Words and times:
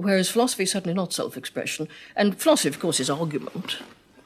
whereas 0.00 0.30
philosophy 0.30 0.62
is 0.62 0.70
certainly 0.70 0.94
not 0.94 1.12
self 1.12 1.36
expression. 1.36 1.88
And 2.16 2.40
philosophy, 2.40 2.68
of 2.68 2.80
course, 2.80 3.00
is 3.00 3.10
argument. 3.10 3.78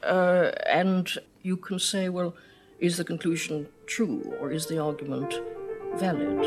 Uh, 0.03 0.53
and 0.67 1.11
you 1.43 1.57
can 1.57 1.79
say, 1.79 2.08
well, 2.08 2.35
is 2.79 2.97
the 2.97 3.04
conclusion 3.04 3.68
true 3.87 4.34
or 4.41 4.52
is 4.52 4.67
the 4.67 4.79
argument 4.79 5.34
valid? 5.97 6.39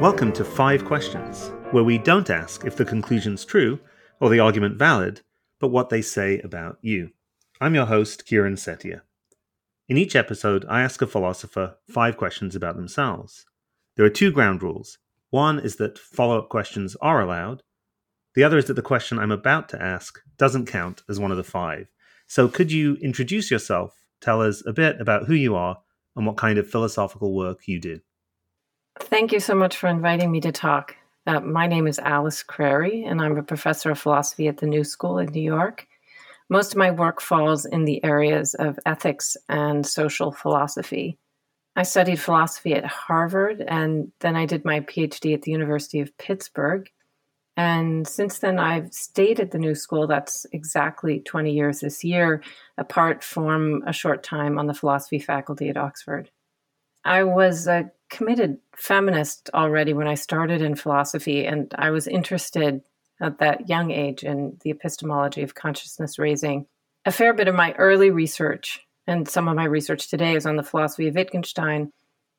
Welcome 0.00 0.32
to 0.34 0.44
Five 0.44 0.84
Questions, 0.84 1.52
where 1.70 1.84
we 1.84 1.98
don't 1.98 2.30
ask 2.30 2.64
if 2.64 2.76
the 2.76 2.84
conclusion's 2.84 3.44
true 3.44 3.78
or 4.20 4.28
the 4.28 4.40
argument 4.40 4.76
valid, 4.76 5.22
but 5.58 5.68
what 5.68 5.88
they 5.88 6.02
say 6.02 6.38
about 6.40 6.78
you. 6.82 7.10
I'm 7.60 7.74
your 7.74 7.86
host, 7.86 8.26
Kieran 8.26 8.56
Setiya. 8.56 9.00
In 9.88 9.96
each 9.96 10.16
episode, 10.16 10.64
I 10.68 10.82
ask 10.82 11.00
a 11.00 11.06
philosopher 11.06 11.76
five 11.88 12.16
questions 12.16 12.56
about 12.56 12.74
themselves. 12.74 13.46
There 13.94 14.04
are 14.04 14.10
two 14.10 14.32
ground 14.32 14.60
rules. 14.60 14.98
One 15.30 15.60
is 15.60 15.76
that 15.76 15.98
follow 15.98 16.38
up 16.38 16.48
questions 16.48 16.96
are 17.00 17.20
allowed. 17.20 17.62
The 18.34 18.42
other 18.42 18.58
is 18.58 18.64
that 18.64 18.74
the 18.74 18.82
question 18.82 19.18
I'm 19.18 19.30
about 19.30 19.68
to 19.70 19.82
ask 19.82 20.18
doesn't 20.38 20.66
count 20.66 21.02
as 21.08 21.20
one 21.20 21.30
of 21.30 21.36
the 21.36 21.44
five. 21.44 21.86
So, 22.26 22.48
could 22.48 22.72
you 22.72 22.96
introduce 22.96 23.48
yourself, 23.48 23.94
tell 24.20 24.42
us 24.42 24.60
a 24.66 24.72
bit 24.72 25.00
about 25.00 25.26
who 25.26 25.34
you 25.34 25.54
are, 25.54 25.78
and 26.16 26.26
what 26.26 26.36
kind 26.36 26.58
of 26.58 26.68
philosophical 26.68 27.32
work 27.32 27.68
you 27.68 27.80
do? 27.80 28.00
Thank 28.98 29.30
you 29.30 29.38
so 29.38 29.54
much 29.54 29.76
for 29.76 29.86
inviting 29.86 30.32
me 30.32 30.40
to 30.40 30.50
talk. 30.50 30.96
Uh, 31.28 31.40
my 31.40 31.68
name 31.68 31.86
is 31.86 32.00
Alice 32.00 32.42
Crary, 32.42 33.04
and 33.04 33.20
I'm 33.20 33.38
a 33.38 33.42
professor 33.42 33.92
of 33.92 34.00
philosophy 34.00 34.48
at 34.48 34.56
the 34.56 34.66
New 34.66 34.82
School 34.82 35.18
in 35.18 35.28
New 35.28 35.40
York. 35.42 35.86
Most 36.48 36.72
of 36.72 36.78
my 36.78 36.90
work 36.90 37.20
falls 37.20 37.64
in 37.64 37.84
the 37.84 38.02
areas 38.04 38.54
of 38.54 38.78
ethics 38.86 39.36
and 39.48 39.84
social 39.84 40.30
philosophy. 40.30 41.18
I 41.74 41.82
studied 41.82 42.20
philosophy 42.20 42.72
at 42.72 42.86
Harvard, 42.86 43.62
and 43.66 44.12
then 44.20 44.36
I 44.36 44.46
did 44.46 44.64
my 44.64 44.80
PhD 44.80 45.34
at 45.34 45.42
the 45.42 45.50
University 45.50 46.00
of 46.00 46.16
Pittsburgh. 46.16 46.88
And 47.56 48.06
since 48.06 48.38
then, 48.38 48.58
I've 48.58 48.92
stayed 48.92 49.40
at 49.40 49.50
the 49.50 49.58
New 49.58 49.74
School. 49.74 50.06
That's 50.06 50.46
exactly 50.52 51.20
20 51.20 51.52
years 51.52 51.80
this 51.80 52.04
year, 52.04 52.42
apart 52.78 53.24
from 53.24 53.82
a 53.86 53.92
short 53.92 54.22
time 54.22 54.58
on 54.58 54.66
the 54.66 54.74
philosophy 54.74 55.18
faculty 55.18 55.68
at 55.68 55.76
Oxford. 55.76 56.30
I 57.04 57.24
was 57.24 57.66
a 57.66 57.90
committed 58.08 58.58
feminist 58.76 59.50
already 59.54 59.92
when 59.92 60.06
I 60.08 60.14
started 60.14 60.62
in 60.62 60.76
philosophy, 60.76 61.46
and 61.46 61.74
I 61.78 61.90
was 61.90 62.06
interested 62.06 62.82
at 63.20 63.38
that 63.38 63.68
young 63.68 63.90
age 63.90 64.22
in 64.22 64.58
the 64.62 64.70
epistemology 64.70 65.42
of 65.42 65.54
consciousness 65.54 66.18
raising. 66.18 66.66
A 67.04 67.12
fair 67.12 67.32
bit 67.32 67.48
of 67.48 67.54
my 67.54 67.72
early 67.72 68.10
research 68.10 68.80
and 69.06 69.28
some 69.28 69.48
of 69.48 69.56
my 69.56 69.64
research 69.64 70.08
today 70.08 70.34
is 70.34 70.46
on 70.46 70.56
the 70.56 70.62
philosophy 70.62 71.08
of 71.08 71.14
Wittgenstein. 71.14 71.92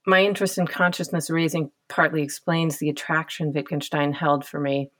My 0.06 0.24
interest 0.24 0.58
in 0.58 0.68
consciousness 0.68 1.30
raising 1.30 1.72
partly 1.88 2.22
explains 2.22 2.78
the 2.78 2.90
attraction 2.90 3.54
Wittgenstein 3.54 4.14
held 4.14 4.46
for 4.46 4.60
me. 4.60 4.92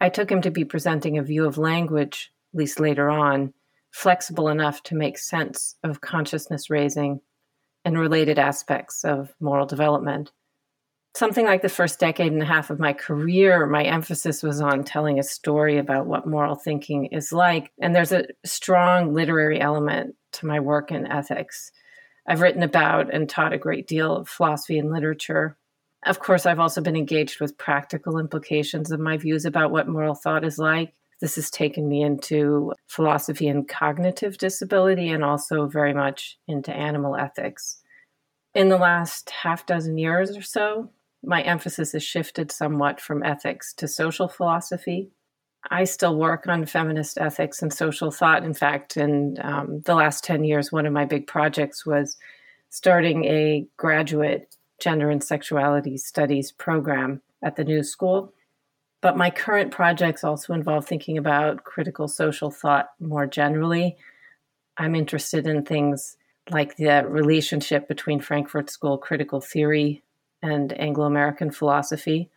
I 0.00 0.10
took 0.10 0.30
him 0.30 0.42
to 0.42 0.50
be 0.50 0.64
presenting 0.64 1.16
a 1.16 1.22
view 1.22 1.46
of 1.46 1.58
language, 1.58 2.30
at 2.52 2.58
least 2.58 2.80
later 2.80 3.08
on, 3.08 3.54
flexible 3.90 4.48
enough 4.48 4.82
to 4.84 4.94
make 4.94 5.16
sense 5.16 5.76
of 5.82 6.02
consciousness 6.02 6.68
raising 6.68 7.20
and 7.84 7.98
related 7.98 8.38
aspects 8.38 9.04
of 9.04 9.34
moral 9.40 9.64
development 9.64 10.32
something 11.16 11.46
like 11.46 11.62
the 11.62 11.68
first 11.68 11.98
decade 11.98 12.32
and 12.32 12.42
a 12.42 12.46
half 12.46 12.68
of 12.68 12.78
my 12.78 12.92
career, 12.92 13.66
my 13.66 13.82
emphasis 13.82 14.42
was 14.42 14.60
on 14.60 14.84
telling 14.84 15.18
a 15.18 15.22
story 15.22 15.78
about 15.78 16.06
what 16.06 16.26
moral 16.26 16.54
thinking 16.54 17.06
is 17.06 17.32
like. 17.32 17.72
And 17.80 17.94
there's 17.94 18.12
a 18.12 18.26
strong 18.44 19.14
literary 19.14 19.60
element 19.60 20.14
to 20.32 20.46
my 20.46 20.60
work 20.60 20.92
in 20.92 21.06
ethics. 21.06 21.72
I've 22.28 22.42
written 22.42 22.62
about 22.62 23.12
and 23.14 23.28
taught 23.28 23.54
a 23.54 23.58
great 23.58 23.86
deal 23.86 24.14
of 24.14 24.28
philosophy 24.28 24.78
and 24.78 24.92
literature. 24.92 25.56
Of 26.04 26.18
course, 26.18 26.44
I've 26.44 26.60
also 26.60 26.82
been 26.82 26.96
engaged 26.96 27.40
with 27.40 27.56
practical 27.56 28.18
implications 28.18 28.90
of 28.90 29.00
my 29.00 29.16
views 29.16 29.44
about 29.44 29.70
what 29.70 29.88
moral 29.88 30.14
thought 30.14 30.44
is 30.44 30.58
like. 30.58 30.92
This 31.20 31.36
has 31.36 31.48
taken 31.48 31.88
me 31.88 32.02
into 32.02 32.72
philosophy 32.88 33.48
and 33.48 33.66
cognitive 33.66 34.36
disability 34.36 35.08
and 35.08 35.24
also 35.24 35.66
very 35.66 35.94
much 35.94 36.38
into 36.46 36.72
animal 36.72 37.16
ethics. 37.16 37.80
In 38.54 38.68
the 38.68 38.76
last 38.76 39.30
half 39.30 39.64
dozen 39.64 39.96
years 39.96 40.36
or 40.36 40.42
so, 40.42 40.90
my 41.22 41.42
emphasis 41.42 41.92
has 41.92 42.02
shifted 42.02 42.52
somewhat 42.52 43.00
from 43.00 43.22
ethics 43.22 43.72
to 43.74 43.88
social 43.88 44.28
philosophy. 44.28 45.10
I 45.70 45.84
still 45.84 46.16
work 46.16 46.46
on 46.46 46.64
feminist 46.66 47.18
ethics 47.18 47.62
and 47.62 47.72
social 47.72 48.10
thought. 48.10 48.44
In 48.44 48.54
fact, 48.54 48.96
in 48.96 49.36
um, 49.42 49.80
the 49.84 49.94
last 49.94 50.22
10 50.24 50.44
years, 50.44 50.70
one 50.70 50.86
of 50.86 50.92
my 50.92 51.04
big 51.04 51.26
projects 51.26 51.84
was 51.84 52.16
starting 52.68 53.24
a 53.24 53.66
graduate 53.76 54.54
gender 54.80 55.10
and 55.10 55.22
sexuality 55.22 55.96
studies 55.96 56.52
program 56.52 57.20
at 57.42 57.56
the 57.56 57.64
New 57.64 57.82
School. 57.82 58.32
But 59.00 59.16
my 59.16 59.30
current 59.30 59.70
projects 59.70 60.24
also 60.24 60.52
involve 60.52 60.86
thinking 60.86 61.18
about 61.18 61.64
critical 61.64 62.08
social 62.08 62.50
thought 62.50 62.90
more 63.00 63.26
generally. 63.26 63.96
I'm 64.76 64.94
interested 64.94 65.46
in 65.46 65.64
things 65.64 66.16
like 66.50 66.76
the 66.76 67.04
relationship 67.06 67.88
between 67.88 68.20
Frankfurt 68.20 68.70
School 68.70 68.98
critical 68.98 69.40
theory 69.40 70.02
and 70.42 70.78
Anglo 70.78 71.06
American 71.06 71.50
philosophy. 71.50 72.30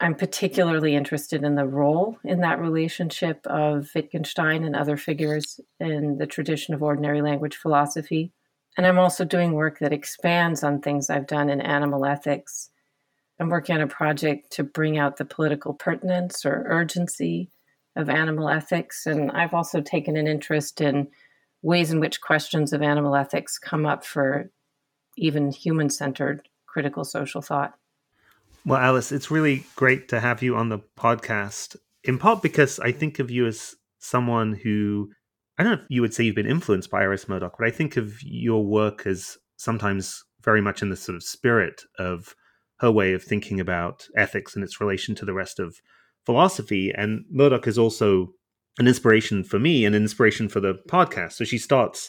I'm 0.00 0.14
particularly 0.14 0.94
interested 0.94 1.44
in 1.44 1.56
the 1.56 1.66
role 1.66 2.18
in 2.24 2.40
that 2.40 2.58
relationship 2.58 3.46
of 3.46 3.90
Wittgenstein 3.94 4.64
and 4.64 4.74
other 4.74 4.96
figures 4.96 5.60
in 5.78 6.16
the 6.16 6.26
tradition 6.26 6.72
of 6.72 6.82
ordinary 6.82 7.20
language 7.20 7.56
philosophy. 7.56 8.32
And 8.78 8.86
I'm 8.86 8.98
also 8.98 9.24
doing 9.24 9.52
work 9.52 9.78
that 9.80 9.92
expands 9.92 10.64
on 10.64 10.80
things 10.80 11.10
I've 11.10 11.26
done 11.26 11.50
in 11.50 11.60
animal 11.60 12.06
ethics. 12.06 12.70
I'm 13.38 13.50
working 13.50 13.74
on 13.74 13.82
a 13.82 13.86
project 13.86 14.52
to 14.52 14.64
bring 14.64 14.96
out 14.96 15.18
the 15.18 15.24
political 15.24 15.74
pertinence 15.74 16.46
or 16.46 16.64
urgency 16.66 17.50
of 17.96 18.08
animal 18.08 18.48
ethics. 18.48 19.06
And 19.06 19.30
I've 19.32 19.52
also 19.54 19.82
taken 19.82 20.16
an 20.16 20.26
interest 20.26 20.80
in 20.80 21.08
ways 21.62 21.90
in 21.90 22.00
which 22.00 22.22
questions 22.22 22.72
of 22.72 22.80
animal 22.80 23.16
ethics 23.16 23.58
come 23.58 23.84
up 23.84 24.04
for 24.04 24.50
even 25.16 25.50
human 25.50 25.90
centered 25.90 26.48
critical 26.72 27.04
social 27.04 27.42
thought. 27.42 27.74
Well, 28.64 28.80
Alice, 28.80 29.10
it's 29.10 29.30
really 29.30 29.64
great 29.74 30.08
to 30.08 30.20
have 30.20 30.42
you 30.42 30.54
on 30.54 30.68
the 30.68 30.80
podcast, 30.98 31.76
in 32.04 32.18
part 32.18 32.42
because 32.42 32.78
I 32.78 32.92
think 32.92 33.18
of 33.18 33.30
you 33.30 33.46
as 33.46 33.74
someone 33.98 34.52
who, 34.52 35.10
I 35.58 35.62
don't 35.62 35.72
know 35.72 35.82
if 35.82 35.86
you 35.88 36.02
would 36.02 36.14
say 36.14 36.24
you've 36.24 36.34
been 36.34 36.46
influenced 36.46 36.90
by 36.90 37.02
Iris 37.02 37.28
Murdoch, 37.28 37.56
but 37.58 37.66
I 37.66 37.70
think 37.70 37.96
of 37.96 38.22
your 38.22 38.64
work 38.64 39.06
as 39.06 39.38
sometimes 39.56 40.22
very 40.42 40.60
much 40.60 40.82
in 40.82 40.90
the 40.90 40.96
sort 40.96 41.16
of 41.16 41.22
spirit 41.22 41.82
of 41.98 42.34
her 42.80 42.90
way 42.90 43.12
of 43.12 43.22
thinking 43.22 43.60
about 43.60 44.06
ethics 44.16 44.54
and 44.54 44.64
its 44.64 44.80
relation 44.80 45.14
to 45.14 45.24
the 45.24 45.34
rest 45.34 45.58
of 45.58 45.76
philosophy. 46.24 46.92
And 46.94 47.24
Murdoch 47.30 47.66
is 47.66 47.78
also 47.78 48.28
an 48.78 48.88
inspiration 48.88 49.44
for 49.44 49.58
me, 49.58 49.84
an 49.84 49.94
inspiration 49.94 50.48
for 50.48 50.60
the 50.60 50.74
podcast. 50.88 51.32
So 51.32 51.44
she 51.44 51.58
starts 51.58 52.08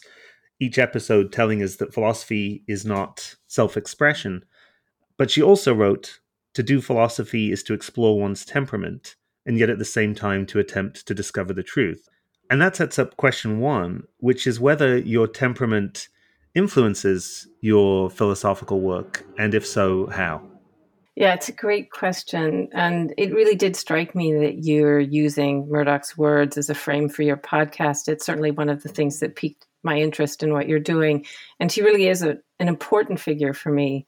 each 0.62 0.78
episode 0.78 1.34
telling 1.34 1.62
us 1.62 1.78
that 1.78 1.94
philosophy 1.94 2.64
is 2.68 2.86
not 2.86 3.36
self 3.48 3.76
expression, 3.76 4.46
but 5.18 5.32
she 5.32 5.42
also 5.42 5.74
wrote 5.74 6.20
To 6.54 6.64
do 6.64 6.80
philosophy 6.80 7.52
is 7.52 7.64
to 7.64 7.74
explore 7.74 8.20
one's 8.20 8.46
temperament, 8.46 9.16
and 9.46 9.58
yet 9.58 9.72
at 9.72 9.80
the 9.80 9.86
same 9.86 10.14
time 10.16 10.46
to 10.46 10.60
attempt 10.60 11.08
to 11.08 11.16
discover 11.16 11.52
the 11.52 11.64
truth. 11.64 12.08
And 12.50 12.62
that 12.62 12.76
sets 12.76 13.00
up 13.00 13.18
question 13.18 13.60
one, 13.60 14.04
which 14.18 14.46
is 14.46 14.60
whether 14.60 14.98
your 14.98 15.28
temperament 15.28 16.10
influences 16.54 17.48
your 17.62 18.10
philosophical 18.10 18.82
work, 18.82 19.26
and 19.40 19.56
if 19.56 19.66
so, 19.66 20.08
how? 20.08 20.42
Yeah, 21.16 21.34
it's 21.34 21.50
a 21.50 21.54
great 21.54 21.92
question. 21.92 22.70
And 22.72 23.14
it 23.18 23.34
really 23.34 23.56
did 23.56 23.76
strike 23.76 24.16
me 24.16 24.34
that 24.34 24.64
you're 24.64 25.00
using 25.00 25.68
Murdoch's 25.70 26.18
words 26.18 26.58
as 26.58 26.70
a 26.70 26.76
frame 26.76 27.10
for 27.10 27.24
your 27.24 27.38
podcast. 27.38 28.08
It's 28.08 28.26
certainly 28.26 28.52
one 28.52 28.70
of 28.70 28.84
the 28.84 28.90
things 28.90 29.20
that 29.20 29.36
piqued 29.36 29.66
my 29.84 29.98
interest 29.98 30.44
in 30.44 30.54
what 30.54 30.68
you're 30.68 30.80
doing. 30.80 31.26
And 31.60 31.72
she 31.72 31.82
really 31.82 32.08
is 32.08 32.22
a, 32.22 32.38
an 32.60 32.68
important 32.68 33.20
figure 33.20 33.54
for 33.54 33.72
me. 33.72 34.06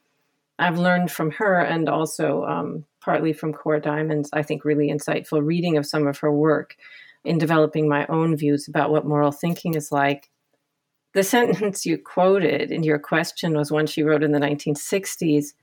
I've 0.60 0.78
learned 0.78 1.12
from 1.12 1.32
her 1.32 1.60
and 1.60 1.90
also 1.90 2.44
um, 2.46 2.86
partly 3.02 3.34
from 3.34 3.54
Cora 3.54 3.82
Diamond's, 3.82 4.30
I 4.34 4.44
think, 4.44 4.64
really 4.64 4.90
insightful 4.90 5.44
reading 5.44 5.78
of 5.78 5.86
some 5.86 6.08
of 6.08 6.20
her 6.20 6.32
work 6.32 6.76
in 7.24 7.38
developing 7.38 7.88
my 7.88 8.06
own 8.08 8.36
views 8.36 8.68
about 8.68 8.92
what 8.92 9.06
moral 9.06 9.32
thinking 9.32 9.76
is 9.76 9.92
like. 9.92 10.30
The 11.14 11.24
sentence 11.24 11.86
you 11.86 11.98
quoted 11.98 12.72
in 12.72 12.84
your 12.84 13.00
question 13.00 13.56
was 13.56 13.72
one 13.72 13.88
she 13.88 14.04
wrote 14.04 14.24
in 14.24 14.32
the 14.32 14.40
1960s 14.40 15.54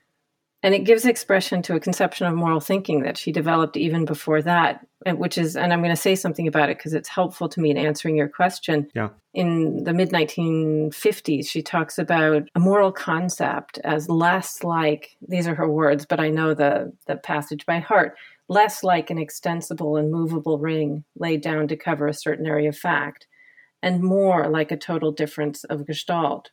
and 0.62 0.74
it 0.74 0.84
gives 0.84 1.04
expression 1.04 1.62
to 1.62 1.74
a 1.74 1.80
conception 1.80 2.26
of 2.26 2.34
moral 2.34 2.60
thinking 2.60 3.02
that 3.02 3.16
she 3.16 3.32
developed 3.32 3.76
even 3.76 4.04
before 4.04 4.42
that 4.42 4.86
which 5.06 5.38
is 5.38 5.56
and 5.56 5.72
i'm 5.72 5.80
going 5.80 5.94
to 5.94 5.96
say 5.96 6.14
something 6.14 6.46
about 6.46 6.68
it 6.68 6.76
because 6.76 6.92
it's 6.92 7.08
helpful 7.08 7.48
to 7.48 7.60
me 7.60 7.70
in 7.70 7.78
answering 7.78 8.16
your 8.16 8.28
question. 8.28 8.86
Yeah. 8.94 9.08
In 9.32 9.84
the 9.84 9.94
mid 9.94 10.10
1950s 10.10 11.48
she 11.48 11.62
talks 11.62 11.98
about 11.98 12.48
a 12.54 12.60
moral 12.60 12.92
concept 12.92 13.78
as 13.84 14.08
less 14.08 14.62
like 14.62 15.16
these 15.26 15.46
are 15.48 15.54
her 15.54 15.68
words 15.68 16.04
but 16.04 16.20
i 16.20 16.28
know 16.28 16.54
the 16.54 16.92
the 17.06 17.16
passage 17.16 17.64
by 17.64 17.78
heart 17.78 18.16
less 18.48 18.82
like 18.82 19.10
an 19.10 19.18
extensible 19.18 19.96
and 19.96 20.10
movable 20.10 20.58
ring 20.58 21.04
laid 21.16 21.40
down 21.40 21.68
to 21.68 21.76
cover 21.76 22.08
a 22.08 22.14
certain 22.14 22.46
area 22.46 22.68
of 22.68 22.76
fact 22.76 23.26
and 23.82 24.02
more 24.02 24.48
like 24.48 24.70
a 24.70 24.76
total 24.76 25.12
difference 25.12 25.64
of 25.64 25.86
gestalt. 25.86 26.50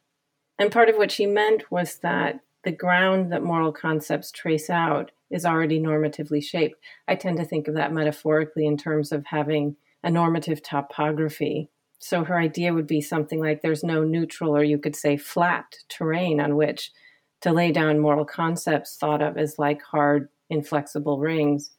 And 0.59 0.71
part 0.71 0.89
of 0.89 0.95
what 0.95 1.11
she 1.11 1.25
meant 1.25 1.71
was 1.71 1.97
that 1.99 2.39
the 2.67 2.71
ground 2.73 3.31
that 3.31 3.41
moral 3.41 3.71
concepts 3.71 4.29
trace 4.29 4.69
out 4.69 5.11
is 5.29 5.45
already 5.45 5.79
normatively 5.79 6.43
shaped. 6.43 6.75
I 7.07 7.15
tend 7.15 7.37
to 7.37 7.45
think 7.45 7.69
of 7.69 7.75
that 7.75 7.93
metaphorically 7.93 8.65
in 8.65 8.75
terms 8.75 9.13
of 9.13 9.25
having 9.25 9.77
a 10.03 10.11
normative 10.11 10.61
topography. 10.61 11.69
So 11.99 12.25
her 12.25 12.37
idea 12.37 12.73
would 12.73 12.85
be 12.85 12.99
something 12.99 13.39
like 13.39 13.61
there's 13.61 13.85
no 13.85 14.03
neutral, 14.03 14.53
or 14.53 14.65
you 14.65 14.79
could 14.79 14.97
say 14.97 15.15
flat 15.15 15.77
terrain 15.87 16.41
on 16.41 16.57
which 16.57 16.91
to 17.39 17.53
lay 17.53 17.71
down 17.71 17.99
moral 17.99 18.25
concepts 18.25 18.97
thought 18.97 19.21
of 19.21 19.37
as 19.37 19.57
like 19.57 19.81
hard, 19.81 20.27
inflexible 20.49 21.19
rings. 21.19 21.71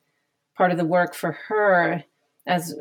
Part 0.56 0.70
of 0.70 0.79
the 0.79 0.87
work 0.87 1.14
for 1.14 1.32
her, 1.49 2.02
as 2.46 2.75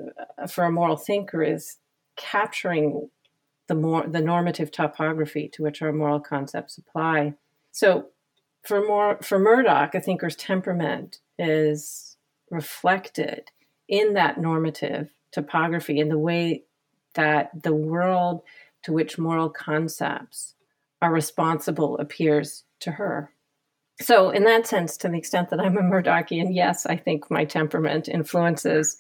for 0.48 0.64
a 0.64 0.72
moral 0.72 0.96
thinker, 0.96 1.44
is 1.44 1.76
capturing 2.16 3.10
the 3.68 3.76
more 3.76 4.08
the 4.08 4.22
normative 4.22 4.72
topography 4.72 5.50
to 5.56 5.64
which 5.64 5.82
our 5.82 5.92
moral 5.92 6.22
concepts 6.22 6.78
apply. 6.78 7.34
So 7.72 8.08
for 8.64 8.86
more 8.86 9.20
for 9.22 9.40
Murdoch, 9.40 9.96
a 9.96 10.02
thinker's 10.02 10.36
temperament 10.36 11.20
is 11.38 12.18
reflected 12.50 13.52
in 13.88 14.14
that 14.14 14.40
normative 14.40 15.12
topography 15.32 16.00
in 16.00 16.10
the 16.10 16.18
way 16.18 16.64
that 17.16 17.52
the 17.64 17.74
world 17.74 18.42
to 18.84 18.94
which 18.94 19.18
moral 19.18 19.50
concepts 19.50 20.56
are 21.02 21.12
responsible 21.12 21.98
appears 21.98 22.64
to 22.80 22.92
her. 22.92 23.32
So, 24.00 24.30
in 24.30 24.44
that 24.44 24.68
sense, 24.68 24.96
to 24.98 25.10
the 25.10 25.18
extent 25.18 25.50
that 25.50 25.60
I'm 25.60 25.78
a 25.78 25.82
Murdochian, 25.82 26.50
yes, 26.52 26.86
I 26.86 26.98
think 26.98 27.32
my 27.32 27.46
temperament 27.46 28.08
influences 28.08 28.98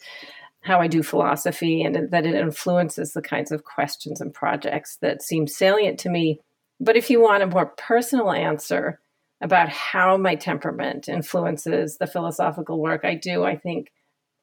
how 0.62 0.81
I 0.81 0.88
do 0.88 1.04
philosophy 1.04 1.84
and 1.84 2.10
that 2.12 2.25
it 2.25 2.36
influences 2.36 3.14
the 3.14 3.22
kinds 3.22 3.52
of 3.52 3.64
questions 3.64 4.19
and 4.19 4.34
projects 4.34 4.98
that 4.98 5.22
seem 5.22 5.48
salient 5.48 6.00
to 6.00 6.10
me. 6.10 6.42
But 6.79 6.95
if 6.95 7.09
you 7.09 7.21
want 7.21 7.44
a 7.44 7.47
more 7.47 7.65
personal 7.65 8.31
answer, 8.31 9.00
about 9.41 9.69
how 9.69 10.18
my 10.18 10.35
temperament 10.35 11.07
influences 11.07 11.97
the 11.97 12.07
philosophical 12.07 12.79
work 12.79 13.01
I 13.03 13.15
do, 13.15 13.44
I 13.44 13.56
think 13.56 13.91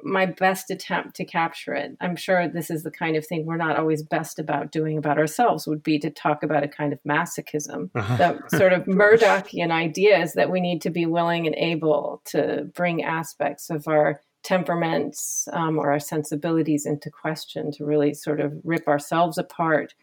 my 0.03 0.27
best 0.27 0.71
attempt 0.71 1.17
to 1.17 1.25
capture 1.25 1.73
it. 1.73 1.97
I'm 2.01 2.17
sure 2.17 2.47
this 2.47 2.71
is 2.71 2.83
the 2.83 2.91
kind 2.91 3.17
of 3.17 3.27
thing 3.27 3.47
we're 3.47 3.57
not 3.57 3.79
always 3.79 4.03
best 4.03 4.39
about 4.39 4.71
doing 4.71 4.99
about 4.99 5.19
ourselves, 5.19 5.67
would 5.67 5.83
be 5.83 5.99
to 6.01 6.11
talk 6.11 6.43
about 6.43 6.63
a 6.63 6.69
kind 6.69 6.93
of 6.93 6.99
masochism. 7.09 7.91
Uh-huh. 7.95 8.17
The 8.49 8.49
sort 8.59 8.73
of 8.73 8.85
Murdochian 8.85 9.71
idea 9.71 10.19
is 10.21 10.35
that 10.35 10.51
we 10.51 10.61
need 10.61 10.83
to 10.83 10.91
be 10.91 11.07
willing 11.07 11.47
and 11.47 11.57
able 11.57 12.21
to 12.27 12.71
bring 12.75 13.03
aspects 13.03 13.71
of 13.71 13.89
our 13.89 14.21
temperaments 14.43 15.49
um, 15.53 15.79
or 15.79 15.91
our 15.91 16.01
sensibilities 16.01 16.85
into 16.85 17.11
question 17.11 17.73
to 17.73 17.85
really 17.85 18.13
sort 18.13 18.41
of 18.41 18.53
rip 18.63 18.87
ourselves 18.87 19.39
apart 19.39 19.95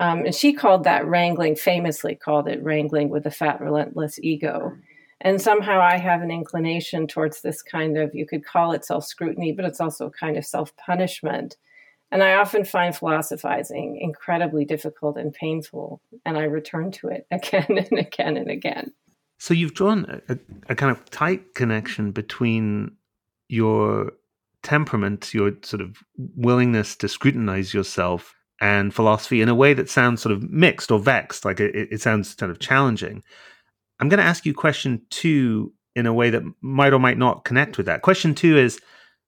um, 0.00 0.24
and 0.26 0.34
she 0.34 0.52
called 0.52 0.84
that 0.84 1.06
wrangling, 1.06 1.56
famously 1.56 2.14
called 2.14 2.48
it 2.48 2.62
wrangling 2.62 3.08
with 3.10 3.26
a 3.26 3.30
fat, 3.30 3.60
relentless 3.60 4.18
ego. 4.20 4.76
And 5.20 5.40
somehow 5.40 5.80
I 5.80 5.96
have 5.96 6.20
an 6.20 6.30
inclination 6.30 7.06
towards 7.06 7.40
this 7.40 7.62
kind 7.62 7.96
of, 7.96 8.14
you 8.14 8.26
could 8.26 8.44
call 8.44 8.72
it 8.72 8.84
self 8.84 9.06
scrutiny, 9.06 9.52
but 9.52 9.64
it's 9.64 9.80
also 9.80 10.06
a 10.06 10.10
kind 10.10 10.36
of 10.36 10.44
self 10.44 10.76
punishment. 10.76 11.56
And 12.10 12.22
I 12.22 12.34
often 12.34 12.64
find 12.64 12.94
philosophizing 12.94 13.98
incredibly 14.00 14.64
difficult 14.64 15.16
and 15.16 15.32
painful, 15.32 16.00
and 16.24 16.36
I 16.36 16.44
return 16.44 16.90
to 16.92 17.08
it 17.08 17.26
again 17.30 17.66
and 17.78 17.98
again 17.98 18.36
and 18.36 18.50
again. 18.50 18.92
So 19.38 19.54
you've 19.54 19.74
drawn 19.74 20.22
a, 20.28 20.38
a 20.68 20.74
kind 20.74 20.90
of 20.90 21.04
tight 21.10 21.54
connection 21.54 22.12
between 22.12 22.92
your 23.48 24.12
temperament, 24.62 25.34
your 25.34 25.52
sort 25.62 25.82
of 25.82 25.98
willingness 26.16 26.96
to 26.96 27.08
scrutinize 27.08 27.74
yourself, 27.74 28.34
and 28.60 28.94
philosophy 28.94 29.42
in 29.42 29.48
a 29.48 29.54
way 29.54 29.74
that 29.74 29.90
sounds 29.90 30.22
sort 30.22 30.32
of 30.32 30.48
mixed 30.50 30.90
or 30.90 30.98
vexed, 30.98 31.44
like 31.44 31.60
it, 31.60 31.74
it 31.74 32.00
sounds 32.00 32.34
kind 32.34 32.50
of 32.50 32.58
challenging. 32.58 33.22
I'm 34.00 34.08
going 34.08 34.18
to 34.18 34.24
ask 34.24 34.46
you 34.46 34.54
question 34.54 35.02
two 35.10 35.72
in 35.94 36.06
a 36.06 36.12
way 36.12 36.30
that 36.30 36.42
might 36.60 36.92
or 36.92 36.98
might 36.98 37.18
not 37.18 37.44
connect 37.44 37.76
with 37.76 37.86
that. 37.86 38.02
Question 38.02 38.34
two 38.34 38.56
is 38.56 38.80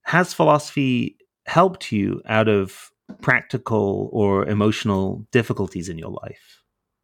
Has 0.04 0.34
philosophy 0.34 1.16
helped 1.46 1.92
you 1.92 2.20
out 2.26 2.48
of 2.48 2.90
practical 3.20 4.10
or 4.12 4.46
emotional 4.46 5.26
difficulties 5.32 5.88
in 5.88 5.98
your 5.98 6.10
life? 6.10 6.62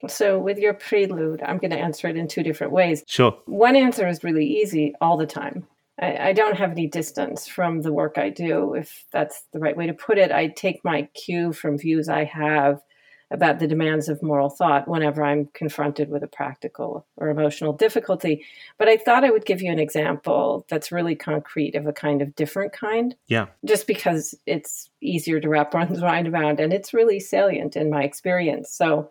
So, 0.09 0.39
with 0.39 0.59
your 0.59 0.75
prelude, 0.75 1.43
I'm 1.43 1.59
going 1.59 1.71
to 1.71 1.79
answer 1.79 2.09
it 2.09 2.17
in 2.17 2.27
two 2.27 2.43
different 2.43 2.73
ways. 2.73 3.05
Sure. 3.07 3.39
One 3.47 3.77
answer 3.77 4.09
is 4.09 4.25
really 4.25 4.47
easy 4.47 4.95
all 5.01 5.17
the 5.17 5.27
time. 5.27 5.69
I, 6.03 6.29
I, 6.29 6.33
don't 6.33 6.57
have 6.57 6.73
any 6.73 6.89
distance 6.89 7.47
from 7.47 7.83
the 7.83 7.93
work 7.93 8.19
I 8.19 8.29
do, 8.29 8.75
if 8.75 9.07
that's 9.13 9.45
the 9.53 9.61
right 9.61 9.77
way 9.77 9.87
to 9.87 9.95
put 9.95 10.19
it. 10.19 10.33
I 10.33 10.49
take 10.49 10.85
my 10.85 11.03
cue 11.15 11.53
from 11.53 11.79
views 11.79 12.09
I 12.09 12.25
have 12.25 12.83
about 13.31 13.61
the 13.61 13.67
demands 13.67 14.09
of 14.09 14.23
moral 14.23 14.51
thought 14.51 14.87
whenever 14.87 15.25
I'm 15.25 15.49
confronted 15.55 16.11
with 16.11 16.23
a 16.23 16.27
practical 16.27 17.07
or 17.17 17.31
emotional 17.31 17.73
difficulty. 17.73 18.45
But 18.79 18.89
I 18.89 18.99
thought 18.99 19.25
I 19.25 19.31
would 19.31 19.47
give 19.47 19.63
you 19.63 19.73
an 19.73 19.79
example 19.79 20.67
that's 20.69 20.93
really 20.93 21.15
concrete 21.15 21.75
of 21.75 21.87
a 21.87 21.93
kind 21.93 22.21
of 22.21 22.35
different 22.35 22.73
kind. 22.73 23.15
Yeah. 23.29 23.47
Just 23.65 23.87
because 23.87 24.35
it's 24.45 24.91
easier 25.01 25.41
to 25.41 25.49
wrap 25.49 25.73
one's 25.75 26.03
mind 26.03 26.29
around 26.29 26.61
and 26.61 26.73
it's 26.73 26.93
really 26.93 27.21
salient 27.21 27.77
in 27.77 27.89
my 27.89 28.03
experience. 28.03 28.71
So 28.71 29.11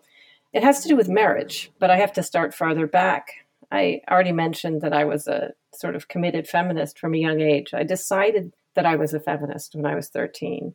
it 0.52 0.62
has 0.62 0.82
to 0.82 0.88
do 0.88 0.96
with 0.96 1.08
marriage, 1.08 1.72
but 1.78 1.90
I 1.90 1.96
have 1.96 2.12
to 2.12 2.22
start 2.22 2.54
farther 2.54 2.86
back. 2.86 3.41
I 3.72 4.02
already 4.10 4.32
mentioned 4.32 4.82
that 4.82 4.92
I 4.92 5.04
was 5.04 5.26
a 5.26 5.52
sort 5.74 5.96
of 5.96 6.06
committed 6.06 6.46
feminist 6.46 6.98
from 6.98 7.14
a 7.14 7.18
young 7.18 7.40
age. 7.40 7.72
I 7.72 7.84
decided 7.84 8.52
that 8.74 8.84
I 8.84 8.96
was 8.96 9.14
a 9.14 9.20
feminist 9.20 9.74
when 9.74 9.86
I 9.86 9.94
was 9.94 10.08
13. 10.08 10.74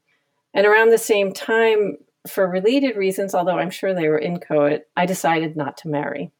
And 0.55 0.65
around 0.65 0.89
the 0.89 0.97
same 0.97 1.31
time, 1.31 1.97
for 2.27 2.49
related 2.49 2.97
reasons, 2.97 3.35
although 3.35 3.59
I'm 3.59 3.69
sure 3.69 3.93
they 3.93 4.09
were 4.09 4.19
inchoate, 4.19 4.87
I 4.97 5.05
decided 5.05 5.55
not 5.55 5.77
to 5.77 5.89
marry. 5.89 6.31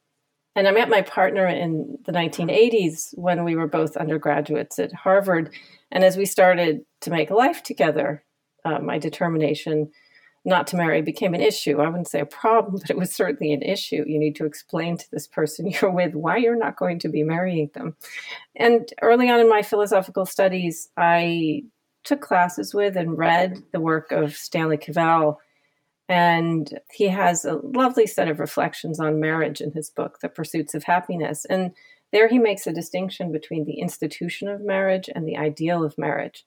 And 0.56 0.68
I 0.68 0.72
met 0.72 0.90
my 0.90 1.04
partner 1.04 1.46
in 1.46 2.00
the 2.06 2.12
1980s 2.12 3.10
when 3.14 3.44
we 3.44 3.56
were 3.56 3.68
both 3.68 3.96
undergraduates 3.96 4.80
at 4.80 4.92
Harvard. 4.92 5.54
And 5.92 6.04
as 6.04 6.18
we 6.18 6.26
started 6.26 6.82
to 7.02 7.12
make 7.12 7.30
life 7.30 7.62
together, 7.62 8.24
uh, 8.66 8.80
my 8.80 8.98
determination 8.98 9.92
not 10.46 10.68
to 10.68 10.78
marry 10.78 11.02
became 11.02 11.34
an 11.34 11.42
issue. 11.42 11.82
I 11.82 11.88
wouldn't 11.88 12.08
say 12.08 12.22
a 12.22 12.26
problem, 12.26 12.78
but 12.82 12.90
it 12.90 12.98
was 12.98 13.14
certainly 13.14 13.54
an 13.54 13.62
issue. 13.62 14.04
You 14.08 14.20
need 14.20 14.36
to 14.38 14.46
explain 14.46 14.98
to 14.98 15.12
this 15.12 15.28
person 15.28 15.68
you're 15.82 15.92
with 15.92 16.16
why 16.16 16.38
you're 16.38 16.56
not 16.56 16.78
going 16.78 17.00
to 17.00 17.10
be 17.10 17.24
marrying 17.24 17.70
them. 17.74 17.96
And 18.56 18.92
early 19.02 19.30
on 19.30 19.40
in 19.40 19.50
my 19.50 19.62
philosophical 19.62 20.26
studies, 20.26 20.90
I 20.98 21.64
took 22.04 22.22
classes 22.22 22.74
with 22.74 22.96
and 22.96 23.18
read 23.18 23.62
the 23.74 23.82
work 23.82 24.12
of 24.12 24.36
Stanley 24.36 24.78
Cavell. 24.78 25.40
And 26.10 26.80
he 26.90 27.10
has 27.10 27.44
a 27.44 27.56
lovely 27.56 28.08
set 28.08 28.30
of 28.30 28.40
reflections 28.40 28.98
on 28.98 29.20
marriage 29.20 29.60
in 29.60 29.74
his 29.74 29.90
book, 29.90 30.20
The 30.22 30.30
Pursuits 30.30 30.74
of 30.74 30.86
Happiness. 30.86 31.44
And 31.44 31.74
there 32.14 32.30
he 32.30 32.40
makes 32.40 32.66
a 32.66 32.72
distinction 32.72 33.34
between 33.34 33.66
the 33.66 33.82
institution 33.82 34.48
of 34.48 34.62
marriage 34.62 35.10
and 35.14 35.28
the 35.28 35.36
ideal 35.36 35.84
of 35.84 35.98
marriage. 35.98 36.46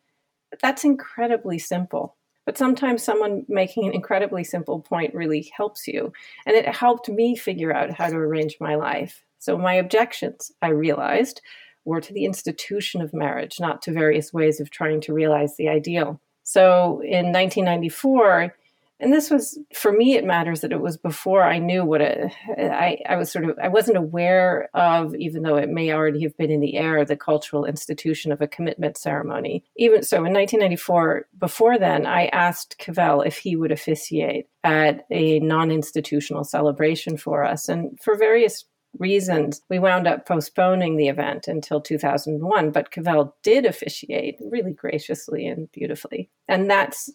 That's 0.62 0.84
incredibly 0.84 1.58
simple 1.58 2.16
but 2.50 2.58
sometimes 2.58 3.04
someone 3.04 3.46
making 3.48 3.86
an 3.86 3.94
incredibly 3.94 4.42
simple 4.42 4.80
point 4.80 5.14
really 5.14 5.52
helps 5.56 5.86
you. 5.86 6.12
And 6.44 6.56
it 6.56 6.66
helped 6.66 7.08
me 7.08 7.36
figure 7.36 7.72
out 7.72 7.92
how 7.92 8.08
to 8.08 8.16
arrange 8.16 8.56
my 8.58 8.74
life. 8.74 9.24
So 9.38 9.56
my 9.56 9.74
objections, 9.74 10.50
I 10.60 10.70
realized, 10.70 11.42
were 11.84 12.00
to 12.00 12.12
the 12.12 12.24
institution 12.24 13.02
of 13.02 13.14
marriage, 13.14 13.60
not 13.60 13.82
to 13.82 13.92
various 13.92 14.32
ways 14.32 14.58
of 14.58 14.68
trying 14.68 15.00
to 15.02 15.14
realize 15.14 15.56
the 15.56 15.68
ideal. 15.68 16.20
So 16.42 17.00
in 17.04 17.30
1994, 17.30 18.52
and 19.00 19.12
this 19.12 19.30
was 19.30 19.58
for 19.74 19.92
me 19.92 20.14
it 20.14 20.24
matters 20.24 20.60
that 20.60 20.72
it 20.72 20.80
was 20.80 20.96
before 20.96 21.42
i 21.42 21.58
knew 21.58 21.84
what 21.84 22.00
I 22.02 23.16
was 23.16 23.30
sort 23.32 23.44
of 23.44 23.58
i 23.62 23.68
wasn't 23.68 23.96
aware 23.96 24.68
of 24.74 25.14
even 25.16 25.42
though 25.42 25.56
it 25.56 25.68
may 25.68 25.92
already 25.92 26.22
have 26.22 26.36
been 26.36 26.50
in 26.50 26.60
the 26.60 26.76
air 26.76 27.04
the 27.04 27.16
cultural 27.16 27.64
institution 27.64 28.32
of 28.32 28.40
a 28.40 28.48
commitment 28.48 28.96
ceremony 28.96 29.64
even 29.76 30.02
so 30.02 30.18
in 30.18 30.32
1994 30.32 31.26
before 31.38 31.78
then 31.78 32.06
i 32.06 32.26
asked 32.26 32.78
cavell 32.78 33.22
if 33.22 33.38
he 33.38 33.56
would 33.56 33.72
officiate 33.72 34.46
at 34.62 35.06
a 35.10 35.40
non-institutional 35.40 36.44
celebration 36.44 37.16
for 37.16 37.44
us 37.44 37.68
and 37.68 37.98
for 38.00 38.16
various 38.16 38.64
reasons, 38.98 39.62
we 39.68 39.78
wound 39.78 40.06
up 40.06 40.26
postponing 40.26 40.96
the 40.96 41.08
event 41.08 41.48
until 41.48 41.80
2001. 41.80 42.70
But 42.70 42.90
Cavell 42.90 43.36
did 43.42 43.64
officiate 43.64 44.36
really 44.40 44.72
graciously 44.72 45.46
and 45.46 45.70
beautifully. 45.72 46.30
And 46.48 46.70
that's 46.70 47.10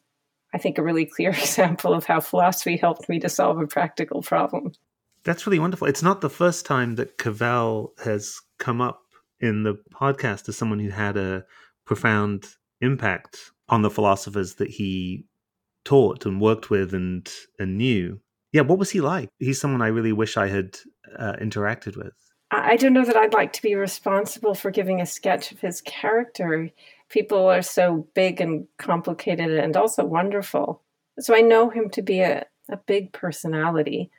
I 0.55 0.57
think, 0.57 0.77
a 0.77 0.83
really 0.83 1.05
clear 1.05 1.29
example 1.41 1.93
of 1.93 2.05
how 2.05 2.21
philosophy 2.21 2.77
helped 2.77 3.09
me 3.09 3.19
to 3.19 3.29
solve 3.29 3.59
a 3.59 3.67
practical 3.67 4.21
problem. 4.21 4.71
That's 5.25 5.45
really 5.45 5.59
wonderful. 5.59 5.87
It's 5.87 6.03
not 6.03 6.21
the 6.21 6.29
first 6.29 6.65
time 6.65 6.95
that 6.95 7.17
Cavell 7.17 7.93
has 8.03 8.39
come 8.57 8.79
up 8.79 9.01
in 9.41 9.63
the 9.63 9.75
podcast 9.93 10.47
as 10.47 10.55
someone 10.55 10.79
who 10.79 10.91
had 10.91 11.17
a 11.17 11.43
profound 11.83 12.47
impact 12.79 13.51
on 13.67 13.81
the 13.81 13.89
philosophers 13.89 14.55
that 14.55 14.69
he 14.69 15.25
taught 15.83 16.25
and 16.25 16.39
worked 16.39 16.69
with 16.69 16.93
and 16.93 17.29
and 17.59 17.77
knew. 17.77 18.21
Yeah, 18.53 18.61
what 18.61 18.79
was 18.79 18.91
he 18.91 19.01
like? 19.01 19.29
He's 19.39 19.59
someone 19.59 19.81
I 19.81 19.87
really 19.87 20.13
wish 20.13 20.37
I 20.37 20.47
had 20.47 20.77
uh, 21.17 21.33
interacted 21.41 21.97
with. 21.97 22.13
I 22.63 22.75
don't 22.75 22.93
know 22.93 23.05
that 23.05 23.17
I'd 23.17 23.33
like 23.33 23.53
to 23.53 23.61
be 23.61 23.75
responsible 23.75 24.55
for 24.55 24.71
giving 24.71 25.01
a 25.01 25.05
sketch 25.05 25.51
of 25.51 25.59
his 25.59 25.81
character 25.81 26.71
people 27.09 27.47
are 27.47 27.61
so 27.61 28.07
big 28.13 28.41
and 28.41 28.67
complicated 28.77 29.51
and 29.51 29.75
also 29.77 30.03
wonderful. 30.03 30.81
So 31.19 31.35
I 31.35 31.41
know 31.41 31.69
him 31.69 31.89
to 31.91 32.01
be 32.01 32.21
a, 32.21 32.45
a 32.69 32.77
big 32.77 33.13
personality. 33.13 34.11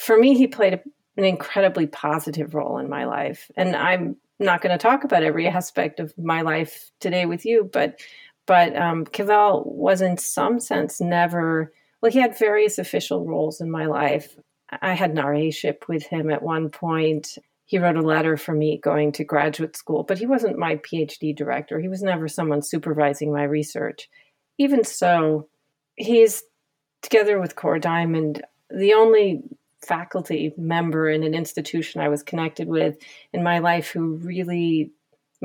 for 0.00 0.18
me, 0.18 0.36
he 0.36 0.46
played 0.46 0.74
a, 0.74 0.80
an 1.16 1.24
incredibly 1.24 1.86
positive 1.86 2.54
role 2.54 2.78
in 2.78 2.88
my 2.88 3.04
life. 3.04 3.50
And 3.56 3.74
I'm 3.74 4.16
not 4.38 4.60
going 4.60 4.76
to 4.76 4.82
talk 4.82 5.04
about 5.04 5.22
every 5.22 5.48
aspect 5.48 6.00
of 6.00 6.16
my 6.16 6.42
life 6.42 6.90
today 7.00 7.26
with 7.26 7.44
you, 7.44 7.68
but 7.72 8.00
but 8.46 8.74
um, 8.76 9.04
Cavell 9.04 9.64
was 9.66 10.00
in 10.00 10.16
some 10.16 10.58
sense 10.58 11.02
never. 11.02 11.70
Well, 12.00 12.10
he 12.10 12.18
had 12.18 12.38
various 12.38 12.78
official 12.78 13.26
roles 13.26 13.60
in 13.60 13.70
my 13.70 13.84
life. 13.84 14.38
I 14.70 14.94
had 14.94 15.10
an 15.10 15.22
RA-ship 15.22 15.84
with 15.86 16.06
him 16.06 16.30
at 16.30 16.42
one 16.42 16.70
point. 16.70 17.36
He 17.68 17.78
wrote 17.78 17.98
a 17.98 18.02
letter 18.02 18.38
for 18.38 18.54
me 18.54 18.78
going 18.78 19.12
to 19.12 19.24
graduate 19.24 19.76
school, 19.76 20.02
but 20.02 20.16
he 20.16 20.24
wasn't 20.24 20.56
my 20.58 20.76
PhD 20.76 21.36
director. 21.36 21.78
He 21.78 21.88
was 21.88 22.02
never 22.02 22.26
someone 22.26 22.62
supervising 22.62 23.30
my 23.30 23.42
research. 23.42 24.08
Even 24.56 24.84
so, 24.84 25.48
he's 25.94 26.42
together 27.02 27.38
with 27.38 27.56
Cora 27.56 27.78
Diamond 27.78 28.42
the 28.70 28.94
only 28.94 29.42
faculty 29.86 30.54
member 30.56 31.10
in 31.10 31.22
an 31.22 31.34
institution 31.34 32.00
I 32.00 32.08
was 32.08 32.22
connected 32.22 32.68
with 32.68 32.96
in 33.34 33.42
my 33.42 33.58
life 33.58 33.90
who 33.90 34.14
really 34.14 34.90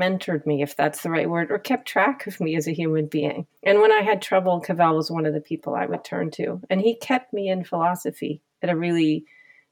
mentored 0.00 0.46
me, 0.46 0.62
if 0.62 0.74
that's 0.74 1.02
the 1.02 1.10
right 1.10 1.28
word, 1.28 1.50
or 1.50 1.58
kept 1.58 1.86
track 1.86 2.26
of 2.26 2.40
me 2.40 2.56
as 2.56 2.66
a 2.66 2.72
human 2.72 3.04
being. 3.04 3.46
And 3.62 3.82
when 3.82 3.92
I 3.92 4.00
had 4.00 4.22
trouble, 4.22 4.60
Cavell 4.60 4.96
was 4.96 5.10
one 5.10 5.26
of 5.26 5.34
the 5.34 5.42
people 5.42 5.74
I 5.74 5.84
would 5.84 6.04
turn 6.04 6.30
to. 6.32 6.62
And 6.70 6.80
he 6.80 6.96
kept 6.96 7.34
me 7.34 7.50
in 7.50 7.64
philosophy 7.64 8.40
at 8.62 8.70
a 8.70 8.76
really 8.76 9.26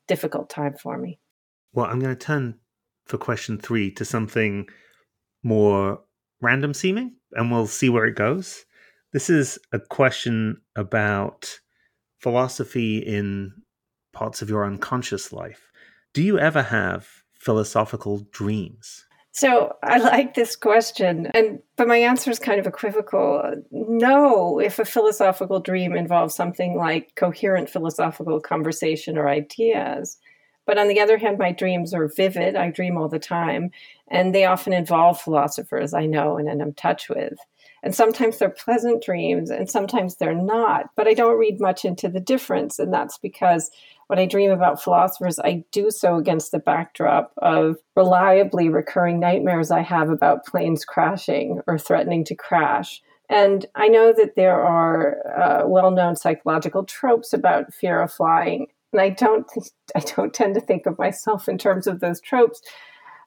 difficult 0.07 0.51
time 0.51 0.75
for 0.75 0.99
me. 0.99 1.19
Well, 1.73 1.87
I'm 1.87 2.01
going 2.01 2.15
to 2.15 2.27
turn 2.27 2.59
for 3.07 3.19
question 3.19 3.59
three 3.59 3.91
to 3.93 4.05
something 4.05 4.69
more 5.43 6.01
random 6.41 6.75
seeming, 6.75 7.17
and 7.33 7.51
we'll 7.51 7.67
see 7.67 7.89
where 7.89 8.07
it 8.07 8.17
goes. 8.17 8.65
This 9.13 9.29
is 9.29 9.59
a 9.73 9.79
question 9.79 10.61
about 10.77 11.61
philosophy 12.19 12.99
in 12.99 13.53
parts 14.13 14.43
of 14.43 14.49
your 14.49 14.65
unconscious 14.65 15.33
life. 15.33 15.71
Do 16.15 16.23
you 16.23 16.39
ever 16.39 16.63
have 16.63 17.09
philosophical 17.35 18.27
dreams? 18.33 19.05
So 19.35 19.75
I 19.83 19.97
like 19.97 20.35
this 20.35 20.57
question, 20.57 21.29
and 21.35 21.59
but 21.77 21.89
my 21.89 21.97
answer 21.97 22.31
is 22.31 22.39
kind 22.39 22.61
of 22.61 22.67
equivocal. 22.67 23.55
No, 23.71 24.59
if 24.59 24.79
a 24.79 24.85
philosophical 24.85 25.59
dream 25.59 25.97
involves 25.97 26.35
something 26.35 26.77
like 26.77 27.15
coherent 27.17 27.71
philosophical 27.71 28.41
conversation 28.41 29.17
or 29.17 29.29
ideas. 29.29 30.19
But 30.73 30.79
on 30.79 30.89
the 30.89 31.01
other 31.01 31.19
hand, 31.19 31.37
my 31.37 31.53
dreams 31.53 31.93
are 31.93 32.09
vivid. 32.09 32.57
I 32.57 32.71
dream 32.71 32.97
all 32.97 33.07
the 33.07 33.19
time, 33.19 33.73
and 34.09 34.35
they 34.35 34.47
often 34.47 34.73
involve 34.73 35.21
philosophers 35.21 35.93
I 35.93 36.07
know 36.07 36.39
and 36.39 36.49
am 36.49 36.63
in 36.63 36.73
touch 36.73 37.11
with. 37.11 37.35
And 37.83 37.95
sometimes 37.95 38.39
they're 38.39 38.49
pleasant 38.49 39.05
dreams 39.05 39.51
and 39.51 39.69
sometimes 39.69 40.17
they're 40.17 40.35
not. 40.35 40.87
But 40.97 41.09
I 41.09 41.13
don't 41.13 41.39
read 41.39 41.61
much 41.61 41.85
into 41.85 42.09
the 42.09 42.21
difference. 42.21 42.79
And 42.79 42.91
that's 42.91 43.19
because 43.19 43.71
when 44.07 44.19
I 44.19 44.25
dream 44.25 44.51
about 44.51 44.83
philosophers, 44.83 45.39
I 45.39 45.63
do 45.73 45.91
so 45.91 46.17
against 46.17 46.53
the 46.53 46.59
backdrop 46.59 47.35
of 47.37 47.77
reliably 47.95 48.71
recurring 48.71 49.21
nightmares 49.21 49.71
I 49.71 49.83
have 49.83 50.09
about 50.09 50.47
planes 50.47 50.87
crashing 50.87 51.61
or 51.67 51.77
threatening 51.77 52.25
to 52.25 52.35
crash. 52.35 53.03
And 53.29 53.67
I 53.75 53.89
know 53.89 54.15
that 54.17 54.37
there 54.37 54.59
are 54.59 55.19
uh, 55.39 55.69
well-known 55.69 56.17
psychological 56.17 56.85
tropes 56.85 57.35
about 57.35 57.75
fear 57.75 58.01
of 58.01 58.11
flying, 58.11 58.69
and 58.93 59.01
I 59.01 59.11
don't 59.11 59.47
I 59.95 60.01
don't 60.01 60.35
tend 60.35 60.55
to 60.55 60.61
think 60.61 60.87
of 60.87 60.99
myself 60.99 61.49
in 61.49 61.59
terms 61.59 61.87
of 61.87 62.01
those 62.01 62.21
tropes 62.21 62.63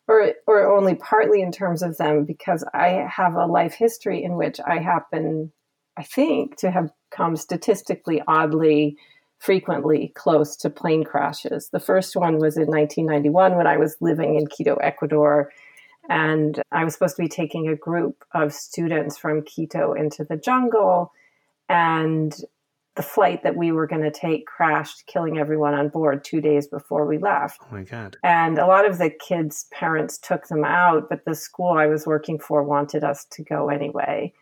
or 0.07 0.33
or 0.47 0.75
only 0.75 0.95
partly 0.95 1.41
in 1.41 1.51
terms 1.51 1.81
of 1.81 1.97
them 1.97 2.25
because 2.25 2.63
I 2.73 3.07
have 3.09 3.35
a 3.35 3.45
life 3.45 3.73
history 3.73 4.23
in 4.23 4.35
which 4.35 4.59
I 4.65 4.79
happen, 4.79 5.51
I 5.97 6.03
think, 6.03 6.57
to 6.57 6.71
have 6.71 6.91
come 7.11 7.35
statistically 7.35 8.21
oddly 8.27 8.97
frequently 9.39 10.11
close 10.15 10.55
to 10.55 10.69
plane 10.69 11.03
crashes. 11.03 11.69
The 11.69 11.79
first 11.79 12.15
one 12.15 12.39
was 12.39 12.57
in 12.57 12.67
1991 12.67 13.55
when 13.55 13.67
I 13.67 13.77
was 13.77 13.97
living 13.99 14.35
in 14.35 14.47
Quito, 14.47 14.75
Ecuador, 14.75 15.51
and 16.09 16.61
I 16.71 16.83
was 16.83 16.93
supposed 16.93 17.17
to 17.17 17.21
be 17.21 17.27
taking 17.27 17.67
a 17.67 17.75
group 17.75 18.23
of 18.33 18.53
students 18.53 19.17
from 19.17 19.43
Quito 19.43 19.93
into 19.93 20.23
the 20.23 20.37
jungle 20.37 21.11
and 21.67 22.35
the 22.95 23.03
flight 23.03 23.43
that 23.43 23.57
we 23.57 23.71
were 23.71 23.87
going 23.87 24.01
to 24.01 24.11
take 24.11 24.45
crashed, 24.45 25.05
killing 25.05 25.37
everyone 25.37 25.73
on 25.73 25.89
board 25.89 26.23
two 26.23 26.39
days 26.39 26.65
before 26.67 27.05
we 27.05 27.17
left. 27.17 27.61
Oh 27.63 27.75
my 27.75 27.83
God. 27.83 28.15
And 28.23 28.57
a 28.57 28.65
lot 28.65 28.89
of 28.89 28.97
the 28.97 29.09
kids' 29.09 29.65
parents 29.71 30.17
took 30.17 30.47
them 30.47 30.63
out, 30.63 31.09
but 31.09 31.25
the 31.25 31.35
school 31.35 31.71
I 31.71 31.87
was 31.87 32.05
working 32.05 32.39
for 32.39 32.63
wanted 32.63 33.03
us 33.03 33.25
to 33.31 33.43
go 33.43 33.69
anyway. 33.69 34.33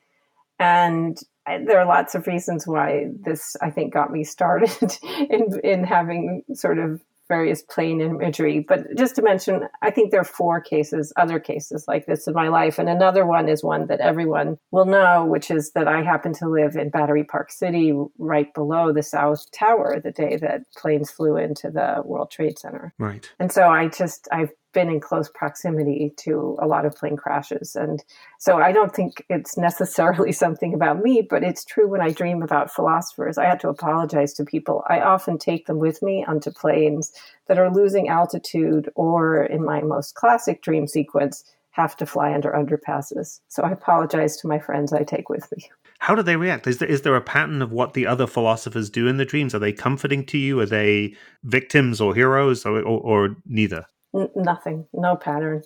And 0.59 1.17
there 1.45 1.79
are 1.79 1.85
lots 1.85 2.13
of 2.15 2.27
reasons 2.27 2.67
why 2.67 3.07
this, 3.25 3.55
I 3.61 3.71
think, 3.71 3.91
got 3.93 4.11
me 4.11 4.23
started 4.23 4.97
in, 5.29 5.59
in 5.63 5.83
having 5.83 6.43
sort 6.53 6.77
of 6.77 7.01
various 7.33 7.63
plane 7.63 7.99
imagery. 7.99 8.59
But 8.59 8.95
just 8.95 9.15
to 9.15 9.23
mention, 9.23 9.67
I 9.81 9.89
think 9.89 10.11
there 10.11 10.21
are 10.21 10.35
four 10.41 10.61
cases, 10.61 11.11
other 11.17 11.39
cases 11.39 11.85
like 11.87 12.05
this 12.05 12.27
in 12.27 12.33
my 12.33 12.47
life. 12.47 12.77
And 12.77 12.87
another 12.87 13.25
one 13.25 13.49
is 13.49 13.63
one 13.63 13.87
that 13.87 13.99
everyone 14.01 14.57
will 14.71 14.85
know, 14.85 15.25
which 15.25 15.49
is 15.49 15.71
that 15.71 15.87
I 15.87 16.03
happen 16.03 16.33
to 16.33 16.47
live 16.47 16.75
in 16.75 16.89
Battery 16.89 17.23
Park 17.23 17.51
City, 17.51 17.91
right 18.19 18.53
below 18.53 18.93
the 18.93 19.01
South 19.01 19.49
Tower, 19.51 19.99
the 19.99 20.11
day 20.11 20.37
that 20.37 20.61
planes 20.77 21.09
flew 21.09 21.35
into 21.37 21.71
the 21.71 22.03
World 22.05 22.29
Trade 22.29 22.59
Center. 22.59 22.93
Right. 22.99 23.27
And 23.39 23.51
so 23.51 23.67
I 23.67 23.87
just, 23.87 24.27
I've 24.31 24.51
been 24.73 24.89
in 24.89 24.99
close 24.99 25.29
proximity 25.29 26.11
to 26.17 26.57
a 26.61 26.67
lot 26.67 26.85
of 26.85 26.95
plane 26.95 27.15
crashes. 27.15 27.75
And 27.75 28.03
so 28.39 28.57
I 28.57 28.71
don't 28.71 28.93
think 28.93 29.23
it's 29.29 29.57
necessarily 29.57 30.31
something 30.43 30.73
about 30.73 31.01
me, 31.01 31.25
but 31.27 31.43
it's 31.43 31.63
true 31.63 31.87
when 31.87 32.01
I 32.01 32.11
dream 32.11 32.41
about 32.41 32.73
philosophers. 32.73 33.37
I 33.37 33.45
had 33.45 33.59
to 33.61 33.69
apologize 33.69 34.33
to 34.33 34.43
people. 34.43 34.83
I 34.89 34.99
often 34.99 35.37
take 35.37 35.67
them 35.67 35.79
with 35.79 36.01
me 36.01 36.25
onto 36.27 36.51
planes 36.51 37.13
that 37.47 37.59
are 37.59 37.71
losing 37.71 38.09
altitude 38.09 38.89
or, 38.95 39.43
in 39.43 39.63
my 39.63 39.81
most 39.81 40.15
classic 40.15 40.61
dream 40.61 40.87
sequence, 40.87 41.43
have 41.71 41.97
to 41.97 42.05
fly 42.05 42.33
under 42.33 42.51
underpasses. 42.51 43.39
So 43.47 43.63
I 43.63 43.71
apologize 43.71 44.37
to 44.37 44.47
my 44.47 44.59
friends 44.59 44.93
I 44.93 45.03
take 45.03 45.29
with 45.29 45.51
me. 45.55 45.69
How 45.99 46.15
do 46.15 46.21
they 46.21 46.35
react? 46.35 46.67
Is 46.67 46.79
there, 46.79 46.89
is 46.89 47.01
there 47.03 47.15
a 47.15 47.21
pattern 47.21 47.61
of 47.61 47.71
what 47.71 47.93
the 47.93 48.05
other 48.05 48.27
philosophers 48.27 48.89
do 48.89 49.07
in 49.07 49.17
the 49.17 49.25
dreams? 49.25 49.55
Are 49.55 49.59
they 49.59 49.71
comforting 49.71 50.25
to 50.25 50.37
you? 50.37 50.59
Are 50.59 50.65
they 50.65 51.15
victims 51.43 52.01
or 52.01 52.13
heroes 52.13 52.65
or, 52.65 52.79
or, 52.79 52.99
or 52.99 53.35
neither? 53.45 53.85
N- 54.15 54.29
nothing, 54.35 54.87
no 54.93 55.15
pattern, 55.15 55.63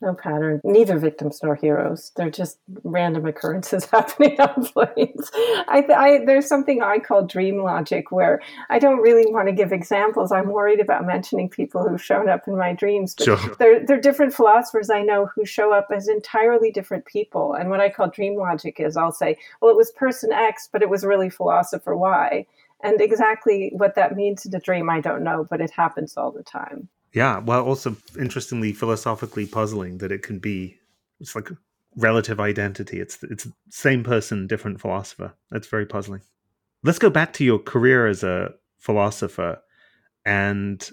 no 0.00 0.14
pattern. 0.14 0.60
Neither 0.62 0.96
victims 0.98 1.40
nor 1.42 1.56
heroes. 1.56 2.12
They're 2.14 2.30
just 2.30 2.58
random 2.84 3.26
occurrences 3.26 3.84
happening 3.92 4.40
on 4.40 4.64
planes. 4.72 5.30
I, 5.34 5.84
I, 5.94 6.24
there's 6.24 6.46
something 6.46 6.82
I 6.82 6.98
call 6.98 7.26
dream 7.26 7.62
logic 7.62 8.12
where 8.12 8.40
I 8.70 8.78
don't 8.78 9.00
really 9.00 9.30
want 9.32 9.48
to 9.48 9.52
give 9.52 9.72
examples. 9.72 10.30
I'm 10.30 10.50
worried 10.50 10.78
about 10.80 11.04
mentioning 11.04 11.48
people 11.48 11.86
who've 11.86 12.02
shown 12.02 12.28
up 12.28 12.46
in 12.46 12.56
my 12.56 12.72
dreams. 12.72 13.14
But 13.16 13.24
Sure. 13.24 13.56
There, 13.58 13.84
there 13.84 13.98
are 13.98 14.00
different 14.00 14.34
philosophers 14.34 14.88
I 14.88 15.02
know 15.02 15.26
who 15.34 15.44
show 15.44 15.72
up 15.72 15.88
as 15.92 16.06
entirely 16.06 16.70
different 16.70 17.04
people. 17.04 17.54
And 17.54 17.68
what 17.68 17.80
I 17.80 17.90
call 17.90 18.08
dream 18.08 18.36
logic 18.36 18.78
is 18.78 18.96
I'll 18.96 19.10
say, 19.10 19.36
well, 19.60 19.70
it 19.70 19.76
was 19.76 19.90
person 19.90 20.32
X, 20.32 20.68
but 20.70 20.82
it 20.82 20.90
was 20.90 21.04
really 21.04 21.28
philosopher 21.30 21.96
Y. 21.96 22.46
And 22.84 23.00
exactly 23.00 23.72
what 23.74 23.96
that 23.96 24.14
means 24.14 24.46
in 24.46 24.54
a 24.54 24.60
dream, 24.60 24.88
I 24.88 25.00
don't 25.00 25.24
know, 25.24 25.44
but 25.50 25.60
it 25.60 25.72
happens 25.72 26.16
all 26.16 26.30
the 26.30 26.44
time. 26.44 26.88
Yeah. 27.18 27.38
Well, 27.40 27.64
also 27.64 27.96
interestingly, 28.16 28.72
philosophically 28.72 29.44
puzzling 29.44 29.98
that 29.98 30.12
it 30.12 30.22
can 30.22 30.38
be. 30.38 30.78
It's 31.18 31.34
like 31.34 31.48
relative 31.96 32.38
identity. 32.38 33.00
It's 33.00 33.20
it's 33.24 33.48
same 33.70 34.04
person, 34.04 34.46
different 34.46 34.80
philosopher. 34.80 35.34
That's 35.50 35.66
very 35.66 35.84
puzzling. 35.84 36.20
Let's 36.84 37.00
go 37.00 37.10
back 37.10 37.32
to 37.32 37.44
your 37.44 37.58
career 37.58 38.06
as 38.06 38.22
a 38.22 38.54
philosopher, 38.78 39.60
and 40.24 40.88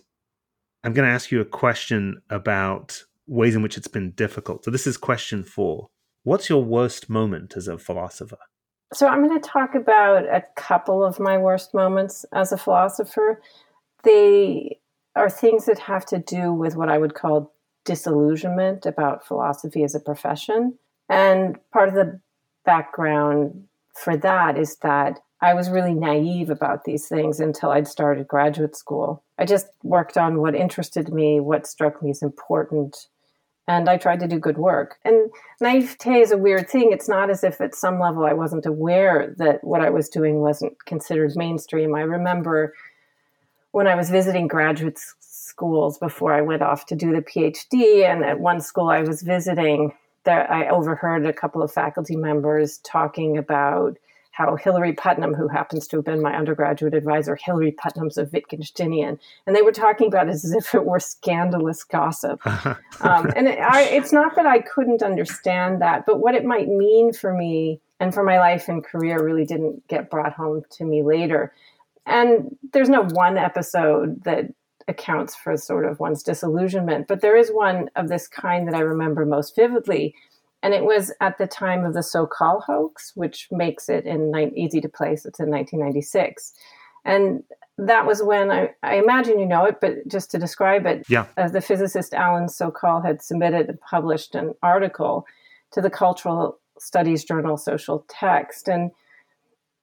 I'm 0.83 0.93
going 0.93 1.07
to 1.07 1.13
ask 1.13 1.29
you 1.31 1.41
a 1.41 1.45
question 1.45 2.23
about 2.31 3.03
ways 3.27 3.55
in 3.55 3.61
which 3.61 3.77
it's 3.77 3.87
been 3.87 4.09
difficult. 4.09 4.65
So 4.65 4.71
this 4.71 4.87
is 4.87 4.97
question 4.97 5.43
four. 5.43 5.89
What's 6.23 6.49
your 6.49 6.63
worst 6.63 7.07
moment 7.07 7.53
as 7.55 7.67
a 7.67 7.77
philosopher? 7.77 8.39
So 8.95 9.07
I'm 9.07 9.23
going 9.23 9.39
to 9.39 9.47
talk 9.47 9.75
about 9.75 10.23
a 10.25 10.43
couple 10.55 11.03
of 11.03 11.19
my 11.19 11.37
worst 11.37 11.75
moments 11.75 12.25
as 12.33 12.51
a 12.51 12.57
philosopher. 12.57 13.43
They 14.03 14.79
are 15.15 15.29
things 15.29 15.65
that 15.65 15.79
have 15.79 16.05
to 16.07 16.19
do 16.19 16.51
with 16.51 16.75
what 16.75 16.89
I 16.89 16.97
would 16.97 17.13
call 17.13 17.53
disillusionment 17.85 18.85
about 18.85 19.25
philosophy 19.25 19.83
as 19.83 19.95
a 19.95 19.99
profession. 19.99 20.77
And 21.09 21.57
part 21.71 21.87
of 21.89 21.95
the 21.95 22.19
background 22.65 23.65
for 23.93 24.17
that 24.17 24.57
is 24.57 24.77
that 24.77 25.19
I 25.41 25.53
was 25.53 25.69
really 25.69 25.93
naive 25.93 26.49
about 26.49 26.85
these 26.85 27.07
things 27.07 27.39
until 27.39 27.69
I'd 27.69 27.87
started 27.87 28.27
graduate 28.27 28.75
school. 28.75 29.23
I 29.37 29.45
just 29.45 29.67
worked 29.83 30.17
on 30.17 30.39
what 30.39 30.55
interested 30.55 31.13
me, 31.13 31.39
what 31.39 31.67
struck 31.67 32.01
me 32.01 32.09
as 32.09 32.23
important, 32.23 33.07
and 33.67 33.89
I 33.89 33.97
tried 33.97 34.19
to 34.21 34.27
do 34.27 34.39
good 34.39 34.57
work. 34.57 34.97
And 35.03 35.31
naivete 35.59 36.19
is 36.19 36.31
a 36.31 36.37
weird 36.37 36.69
thing. 36.69 36.91
It's 36.91 37.09
not 37.09 37.29
as 37.29 37.43
if 37.43 37.61
at 37.61 37.75
some 37.75 37.99
level 37.99 38.25
I 38.25 38.33
wasn't 38.33 38.65
aware 38.65 39.33
that 39.37 39.63
what 39.63 39.81
I 39.81 39.89
was 39.89 40.09
doing 40.09 40.39
wasn't 40.39 40.83
considered 40.85 41.35
mainstream. 41.35 41.95
I 41.95 42.01
remember 42.01 42.73
when 43.75 43.87
I 43.87 43.95
was 43.95 44.09
visiting 44.09 44.47
graduate 44.47 44.97
schools 45.19 45.97
before 45.97 46.33
I 46.33 46.39
went 46.39 46.61
off 46.61 46.85
to 46.85 46.95
do 46.95 47.11
the 47.11 47.21
PhD, 47.21 48.09
and 48.09 48.23
at 48.23 48.39
one 48.39 48.61
school 48.61 48.87
I 48.87 49.01
was 49.01 49.21
visiting, 49.21 49.91
there 50.23 50.49
I 50.49 50.69
overheard 50.69 51.25
a 51.25 51.33
couple 51.33 51.61
of 51.61 51.73
faculty 51.73 52.15
members 52.15 52.77
talking 52.85 53.37
about 53.37 53.97
how 54.31 54.55
Hilary 54.55 54.93
Putnam, 54.93 55.33
who 55.33 55.49
happens 55.49 55.89
to 55.89 55.97
have 55.97 56.05
been 56.05 56.21
my 56.21 56.33
undergraduate 56.33 56.93
advisor, 56.93 57.35
Hilary 57.35 57.73
Putnam's 57.73 58.17
a 58.17 58.25
Wittgensteinian, 58.27 59.19
and 59.45 59.53
they 59.53 59.61
were 59.61 59.73
talking 59.73 60.07
about 60.07 60.29
it 60.29 60.35
as 60.35 60.53
if 60.53 60.73
it 60.73 60.85
were 60.85 61.01
scandalous 61.01 61.83
gossip. 61.83 62.39
um, 63.01 63.29
and 63.35 63.49
it, 63.49 63.59
I, 63.59 63.81
it's 63.91 64.13
not 64.13 64.37
that 64.37 64.45
I 64.45 64.59
couldn't 64.59 65.03
understand 65.03 65.81
that, 65.81 66.05
but 66.05 66.21
what 66.21 66.33
it 66.33 66.45
might 66.45 66.69
mean 66.69 67.11
for 67.11 67.33
me 67.33 67.81
and 67.99 68.13
for 68.13 68.23
my 68.23 68.39
life 68.39 68.69
and 68.69 68.85
career 68.85 69.21
really 69.21 69.45
didn't 69.45 69.85
get 69.89 70.09
brought 70.09 70.31
home 70.33 70.63
to 70.71 70.85
me 70.85 71.03
later. 71.03 71.53
And 72.05 72.55
there's 72.73 72.89
no 72.89 73.03
one 73.03 73.37
episode 73.37 74.23
that 74.23 74.45
accounts 74.87 75.35
for 75.35 75.57
sort 75.57 75.85
of 75.85 75.99
one's 75.99 76.21
disillusionment, 76.21 77.07
but 77.07 77.21
there 77.21 77.35
is 77.35 77.49
one 77.49 77.89
of 77.95 78.07
this 78.07 78.27
kind 78.27 78.67
that 78.67 78.75
I 78.75 78.81
remember 78.81 79.25
most 79.25 79.55
vividly 79.55 80.13
and 80.65 80.73
it 80.73 80.83
was 80.83 81.13
at 81.21 81.37
the 81.37 81.45
time 81.45 81.85
of 81.85 81.93
the 81.93 81.99
Sokal 81.99 82.63
hoax, 82.63 83.11
which 83.13 83.47
makes 83.51 83.87
it 83.87 84.03
in 84.05 84.35
easy 84.55 84.81
to 84.81 84.89
place. 84.89 85.23
It's 85.23 85.39
in 85.39 85.51
1996. 85.51 86.53
And 87.05 87.43
that 87.77 88.07
was 88.07 88.23
when 88.23 88.49
I, 88.49 88.71
I, 88.81 88.95
imagine 88.95 89.37
you 89.37 89.45
know 89.45 89.65
it, 89.65 89.75
but 89.79 90.07
just 90.07 90.31
to 90.31 90.39
describe 90.39 90.87
it, 90.87 91.05
yeah. 91.07 91.27
Uh, 91.37 91.49
the 91.49 91.61
physicist 91.61 92.15
Alan 92.15 92.47
Sokal 92.47 93.05
had 93.05 93.21
submitted 93.21 93.69
and 93.69 93.79
published 93.79 94.33
an 94.33 94.55
article 94.63 95.27
to 95.73 95.81
the 95.81 95.91
Cultural 95.91 96.57
Studies 96.79 97.23
Journal 97.23 97.57
Social 97.57 98.03
Text. 98.07 98.67
And 98.67 98.89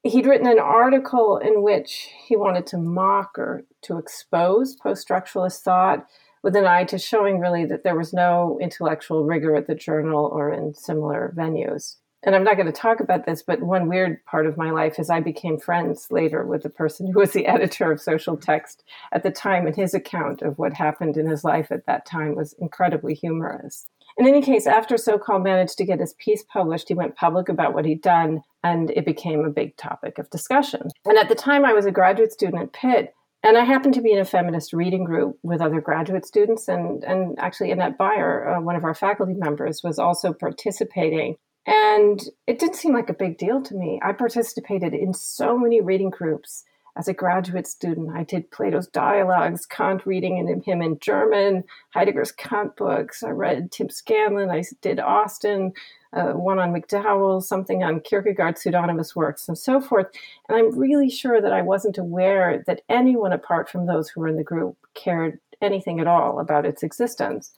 he'd 0.02 0.26
written 0.26 0.47
an 0.47 0.59
article 0.59 1.38
in 1.38 1.62
which 1.62 2.09
he 2.26 2.37
wanted 2.37 2.66
to 2.66 2.78
mock 2.78 3.38
or 3.38 3.64
to 3.82 3.99
expose 3.99 4.75
post 4.76 5.06
structuralist 5.06 5.61
thought 5.61 6.06
with 6.42 6.56
an 6.56 6.66
eye 6.66 6.85
to 6.85 6.99
showing 6.99 7.38
really 7.38 7.64
that 7.64 7.85
there 7.85 7.97
was 7.97 8.12
no 8.12 8.59
intellectual 8.61 9.25
rigor 9.25 9.54
at 9.54 9.68
the 9.68 9.75
journal 9.75 10.26
or 10.32 10.52
in 10.52 10.75
similar 10.75 11.32
venues. 11.37 11.97
And 12.25 12.37
I'm 12.37 12.44
not 12.44 12.54
going 12.54 12.66
to 12.66 12.73
talk 12.73 13.00
about 13.00 13.26
this, 13.26 13.42
but 13.42 13.62
one 13.62 13.88
weird 13.88 14.25
part 14.26 14.47
of 14.47 14.56
my 14.56 14.71
life 14.71 14.99
is 15.00 15.11
I 15.11 15.18
became 15.18 15.59
friends 15.59 16.06
later 16.11 16.47
with 16.47 16.62
the 16.62 16.71
person 16.71 17.11
who 17.11 17.18
was 17.18 17.32
the 17.32 17.47
editor 17.49 17.90
of 17.90 18.00
Social 18.00 18.37
Text 18.37 18.85
at 19.12 19.25
the 19.25 19.30
time, 19.30 19.66
and 19.66 19.75
his 19.75 19.92
account 19.92 20.40
of 20.40 20.56
what 20.56 20.73
happened 20.73 21.16
in 21.16 21.28
his 21.28 21.42
life 21.42 21.73
at 21.73 21.87
that 21.87 22.06
time 22.06 22.37
was 22.37 22.54
incredibly 22.61 23.14
humorous. 23.14 23.87
In 24.19 24.26
any 24.26 24.42
case, 24.42 24.66
after 24.66 24.97
Sokal 24.97 25.42
managed 25.42 25.78
to 25.78 25.85
get 25.85 26.00
his 26.00 26.14
piece 26.14 26.42
published, 26.42 26.88
he 26.88 26.95
went 26.95 27.16
public 27.16 27.49
about 27.49 27.75
what 27.75 27.85
he'd 27.85 28.02
done, 28.02 28.42
and 28.62 28.90
it 28.90 29.07
became 29.07 29.45
a 29.45 29.50
big 29.50 29.76
topic 29.76 30.19
of 30.19 30.31
discussion. 30.31 30.88
And 31.04 31.19
at 31.19 31.28
the 31.28 31.35
time, 31.35 31.64
I 31.64 31.73
was 31.73 31.87
a 31.87 31.92
graduate 31.92 32.33
student 32.33 32.62
at 32.62 32.73
Pitt, 32.73 33.14
and 33.42 33.57
I 33.57 33.64
happened 33.64 33.95
to 33.95 34.02
be 34.02 34.12
in 34.12 34.21
a 34.21 34.25
feminist 34.25 34.73
reading 34.73 35.04
group 35.04 35.38
with 35.42 35.61
other 35.61 35.81
graduate 35.81 36.26
students, 36.26 36.69
and 36.69 37.02
and 37.04 37.38
actually 37.38 37.71
Annette 37.71 37.99
Baier, 37.99 38.59
uh, 38.59 38.61
one 38.61 38.76
of 38.76 38.85
our 38.85 38.95
faculty 38.95 39.35
members, 39.35 39.83
was 39.83 39.99
also 39.99 40.33
participating. 40.33 41.37
And 41.66 42.21
it 42.49 42.59
didn't 42.59 42.76
seem 42.76 42.92
like 42.92 43.09
a 43.09 43.14
big 43.14 43.38
deal 43.38 43.62
to 43.62 43.75
me. 43.75 44.00
I 44.02 44.12
participated 44.12 44.95
in 44.95 45.14
so 45.14 45.57
many 45.57 45.81
reading 45.81 46.11
groups 46.11 46.64
as 46.97 47.09
a 47.09 47.15
graduate 47.15 47.67
student. 47.67 48.11
I 48.15 48.25
did 48.25 48.51
Plato's 48.51 48.87
Dialogues, 48.87 49.67
Kant 49.67 50.05
reading 50.07 50.63
him 50.65 50.83
in 50.83 50.99
German, 50.99 51.65
Heidegger's 51.95 52.33
Kant 52.33 52.77
books. 52.77 53.23
I 53.23 53.31
read 53.31 53.73
Tim 53.73 53.89
Scanlon. 53.89 54.51
I 54.51 54.63
did 54.83 55.01
Austin 55.01 55.73
uh, 56.13 56.33
one 56.33 56.59
on 56.59 56.73
McDowell, 56.73 57.43
something 57.43 57.83
on 57.83 58.01
Kierkegaard's 58.01 58.63
pseudonymous 58.63 59.17
works, 59.17 59.49
and 59.49 59.57
so 59.57 59.81
forth. 59.81 60.07
And 60.49 60.59
I'm 60.59 60.79
really 60.79 61.09
sure 61.09 61.41
that 61.41 61.53
I 61.53 61.63
wasn't 61.63 61.99
aware 61.99 62.63
that 62.67 62.83
anyone 62.89 63.33
apart 63.33 63.71
from 63.71 63.87
those 63.87 64.11
who 64.11 64.21
were 64.21 64.29
in 64.29 64.37
the 64.37 64.45
group 64.45 64.77
cared 64.95 65.39
anything 65.63 66.01
at 66.01 66.07
all 66.07 66.41
about 66.41 66.67
its 66.67 66.83
existence. 66.83 67.53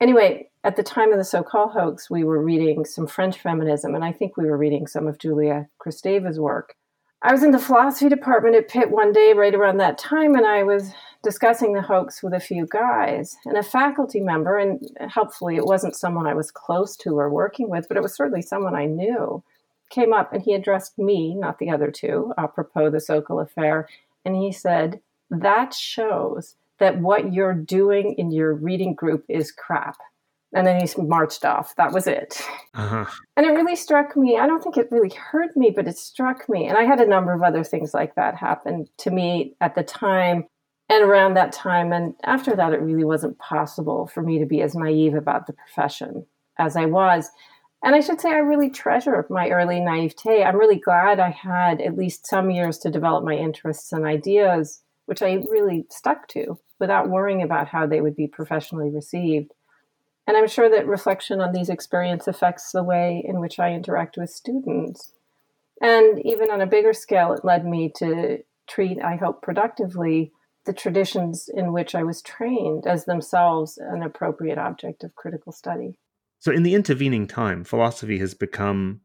Anyway, 0.00 0.48
at 0.64 0.74
the 0.74 0.82
time 0.82 1.12
of 1.12 1.18
the 1.18 1.24
so 1.24 1.44
called 1.44 1.72
hoax, 1.72 2.10
we 2.10 2.24
were 2.24 2.42
reading 2.42 2.84
some 2.84 3.06
French 3.06 3.38
feminism, 3.38 3.94
and 3.94 4.04
I 4.04 4.10
think 4.10 4.36
we 4.36 4.46
were 4.46 4.58
reading 4.58 4.88
some 4.88 5.06
of 5.06 5.18
Julia 5.18 5.68
Kristeva's 5.78 6.40
work. 6.40 6.74
I 7.24 7.30
was 7.30 7.44
in 7.44 7.52
the 7.52 7.58
philosophy 7.60 8.08
department 8.08 8.56
at 8.56 8.68
Pitt 8.68 8.90
one 8.90 9.12
day 9.12 9.32
right 9.32 9.54
around 9.54 9.76
that 9.76 9.96
time, 9.96 10.34
and 10.34 10.44
I 10.44 10.64
was 10.64 10.92
discussing 11.22 11.72
the 11.72 11.80
hoax 11.80 12.20
with 12.20 12.32
a 12.34 12.40
few 12.40 12.66
guys. 12.66 13.36
And 13.44 13.56
a 13.56 13.62
faculty 13.62 14.18
member, 14.18 14.58
and 14.58 14.80
helpfully 15.08 15.54
it 15.54 15.64
wasn't 15.64 15.94
someone 15.94 16.26
I 16.26 16.34
was 16.34 16.50
close 16.50 16.96
to 16.96 17.16
or 17.16 17.30
working 17.30 17.70
with, 17.70 17.86
but 17.86 17.96
it 17.96 18.02
was 18.02 18.16
certainly 18.16 18.42
someone 18.42 18.74
I 18.74 18.86
knew, 18.86 19.44
came 19.88 20.12
up 20.12 20.32
and 20.32 20.42
he 20.42 20.52
addressed 20.54 20.98
me, 20.98 21.36
not 21.36 21.60
the 21.60 21.70
other 21.70 21.92
two, 21.92 22.32
apropos 22.36 22.90
the 22.90 22.98
Sokal 22.98 23.40
affair. 23.40 23.88
And 24.24 24.34
he 24.34 24.50
said, 24.50 25.00
That 25.30 25.74
shows 25.74 26.56
that 26.78 26.98
what 26.98 27.32
you're 27.32 27.54
doing 27.54 28.14
in 28.18 28.32
your 28.32 28.52
reading 28.52 28.94
group 28.94 29.24
is 29.28 29.52
crap 29.52 29.98
and 30.54 30.66
then 30.66 30.80
he 30.80 31.02
marched 31.02 31.44
off. 31.44 31.74
That 31.76 31.92
was 31.92 32.06
it. 32.06 32.40
Uh-huh. 32.74 33.06
And 33.36 33.46
it 33.46 33.50
really 33.50 33.76
struck 33.76 34.16
me. 34.16 34.38
I 34.38 34.46
don't 34.46 34.62
think 34.62 34.76
it 34.76 34.88
really 34.90 35.14
hurt 35.14 35.56
me, 35.56 35.72
but 35.74 35.88
it 35.88 35.96
struck 35.96 36.48
me. 36.48 36.66
And 36.66 36.76
I 36.76 36.84
had 36.84 37.00
a 37.00 37.06
number 37.06 37.32
of 37.32 37.42
other 37.42 37.64
things 37.64 37.94
like 37.94 38.14
that 38.16 38.34
happen 38.36 38.86
to 38.98 39.10
me 39.10 39.54
at 39.60 39.74
the 39.74 39.82
time 39.82 40.44
and 40.88 41.04
around 41.04 41.34
that 41.34 41.52
time. 41.52 41.92
And 41.92 42.14
after 42.24 42.54
that, 42.54 42.72
it 42.72 42.80
really 42.80 43.04
wasn't 43.04 43.38
possible 43.38 44.06
for 44.06 44.22
me 44.22 44.38
to 44.38 44.46
be 44.46 44.60
as 44.60 44.74
naive 44.74 45.14
about 45.14 45.46
the 45.46 45.54
profession 45.54 46.26
as 46.58 46.76
I 46.76 46.84
was. 46.84 47.30
And 47.84 47.94
I 47.94 48.00
should 48.00 48.20
say, 48.20 48.30
I 48.30 48.38
really 48.38 48.70
treasure 48.70 49.26
my 49.28 49.50
early 49.50 49.80
naivete. 49.80 50.44
I'm 50.44 50.56
really 50.56 50.78
glad 50.78 51.18
I 51.18 51.30
had 51.30 51.80
at 51.80 51.96
least 51.96 52.26
some 52.26 52.50
years 52.50 52.78
to 52.78 52.90
develop 52.90 53.24
my 53.24 53.34
interests 53.34 53.92
and 53.92 54.06
ideas, 54.06 54.82
which 55.06 55.22
I 55.22 55.42
really 55.50 55.86
stuck 55.90 56.28
to 56.28 56.58
without 56.78 57.08
worrying 57.08 57.42
about 57.42 57.68
how 57.68 57.86
they 57.86 58.00
would 58.00 58.14
be 58.14 58.28
professionally 58.28 58.90
received. 58.90 59.52
And 60.26 60.36
I'm 60.36 60.48
sure 60.48 60.70
that 60.70 60.86
reflection 60.86 61.40
on 61.40 61.52
these 61.52 61.68
experiences 61.68 62.28
affects 62.28 62.70
the 62.70 62.84
way 62.84 63.22
in 63.26 63.40
which 63.40 63.58
I 63.58 63.72
interact 63.72 64.16
with 64.16 64.30
students. 64.30 65.12
And 65.80 66.24
even 66.24 66.50
on 66.50 66.60
a 66.60 66.66
bigger 66.66 66.92
scale, 66.92 67.32
it 67.32 67.44
led 67.44 67.66
me 67.66 67.90
to 67.96 68.38
treat, 68.68 69.02
I 69.02 69.16
hope, 69.16 69.42
productively 69.42 70.32
the 70.64 70.72
traditions 70.72 71.48
in 71.52 71.72
which 71.72 71.94
I 71.94 72.04
was 72.04 72.22
trained 72.22 72.86
as 72.86 73.04
themselves 73.04 73.78
an 73.78 74.02
appropriate 74.02 74.58
object 74.58 75.02
of 75.02 75.16
critical 75.16 75.50
study. 75.50 75.98
So, 76.38 76.52
in 76.52 76.62
the 76.62 76.74
intervening 76.74 77.26
time, 77.26 77.64
philosophy 77.64 78.18
has 78.18 78.34
become, 78.34 79.00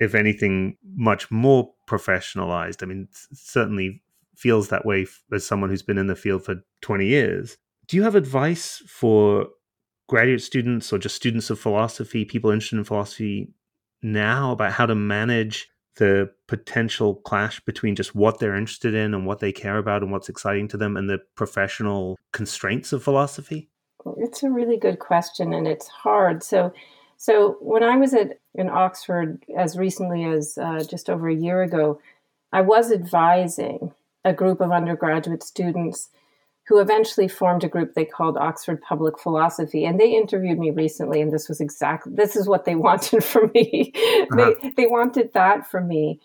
if 0.00 0.14
anything, 0.14 0.78
much 0.94 1.30
more 1.30 1.72
professionalized. 1.88 2.82
I 2.82 2.86
mean, 2.86 3.08
certainly 3.12 4.02
feels 4.36 4.68
that 4.68 4.86
way 4.86 5.06
as 5.32 5.46
someone 5.46 5.70
who's 5.70 5.82
been 5.82 5.98
in 5.98 6.06
the 6.06 6.16
field 6.16 6.44
for 6.44 6.56
20 6.82 7.06
years. 7.06 7.56
Do 7.88 7.96
you 7.96 8.02
have 8.02 8.14
advice 8.14 8.82
for 8.86 9.48
graduate 10.08 10.42
students 10.42 10.92
or 10.92 10.98
just 10.98 11.16
students 11.16 11.50
of 11.50 11.58
philosophy, 11.58 12.24
people 12.24 12.50
interested 12.50 12.78
in 12.78 12.84
philosophy 12.84 13.52
now 14.02 14.52
about 14.52 14.72
how 14.72 14.86
to 14.86 14.94
manage 14.94 15.68
the 15.96 16.30
potential 16.46 17.14
clash 17.14 17.60
between 17.60 17.96
just 17.96 18.14
what 18.14 18.38
they're 18.38 18.54
interested 18.54 18.94
in 18.94 19.14
and 19.14 19.26
what 19.26 19.40
they 19.40 19.52
care 19.52 19.78
about 19.78 20.02
and 20.02 20.12
what's 20.12 20.28
exciting 20.28 20.68
to 20.68 20.76
them 20.76 20.96
and 20.96 21.08
the 21.08 21.18
professional 21.34 22.18
constraints 22.32 22.92
of 22.92 23.02
philosophy? 23.02 23.70
It's 24.18 24.42
a 24.42 24.50
really 24.50 24.76
good 24.76 24.98
question 24.98 25.52
and 25.52 25.66
it's 25.66 25.88
hard. 25.88 26.42
So 26.42 26.72
so 27.16 27.56
when 27.60 27.82
I 27.82 27.96
was 27.96 28.12
at 28.12 28.38
in 28.54 28.68
Oxford 28.68 29.42
as 29.56 29.78
recently 29.78 30.24
as 30.24 30.58
uh, 30.58 30.84
just 30.88 31.08
over 31.08 31.28
a 31.28 31.34
year 31.34 31.62
ago, 31.62 31.98
I 32.52 32.60
was 32.60 32.92
advising 32.92 33.92
a 34.24 34.32
group 34.32 34.60
of 34.60 34.70
undergraduate 34.70 35.42
students 35.42 36.10
who 36.68 36.80
eventually 36.80 37.28
formed 37.28 37.62
a 37.62 37.68
group 37.68 37.94
they 37.94 38.04
called 38.04 38.36
Oxford 38.36 38.82
Public 38.82 39.18
Philosophy. 39.18 39.84
And 39.84 40.00
they 40.00 40.12
interviewed 40.12 40.58
me 40.58 40.70
recently, 40.70 41.20
and 41.20 41.32
this 41.32 41.48
was 41.48 41.60
exactly 41.60 42.12
this 42.14 42.36
is 42.36 42.48
what 42.48 42.64
they 42.64 42.74
wanted 42.86 43.24
from 43.24 43.50
me. 43.54 43.92
Uh-huh. 43.94 44.54
they 44.62 44.70
they 44.76 44.86
wanted 44.86 45.32
that 45.34 45.70
from 45.70 45.88
me. 45.88 46.20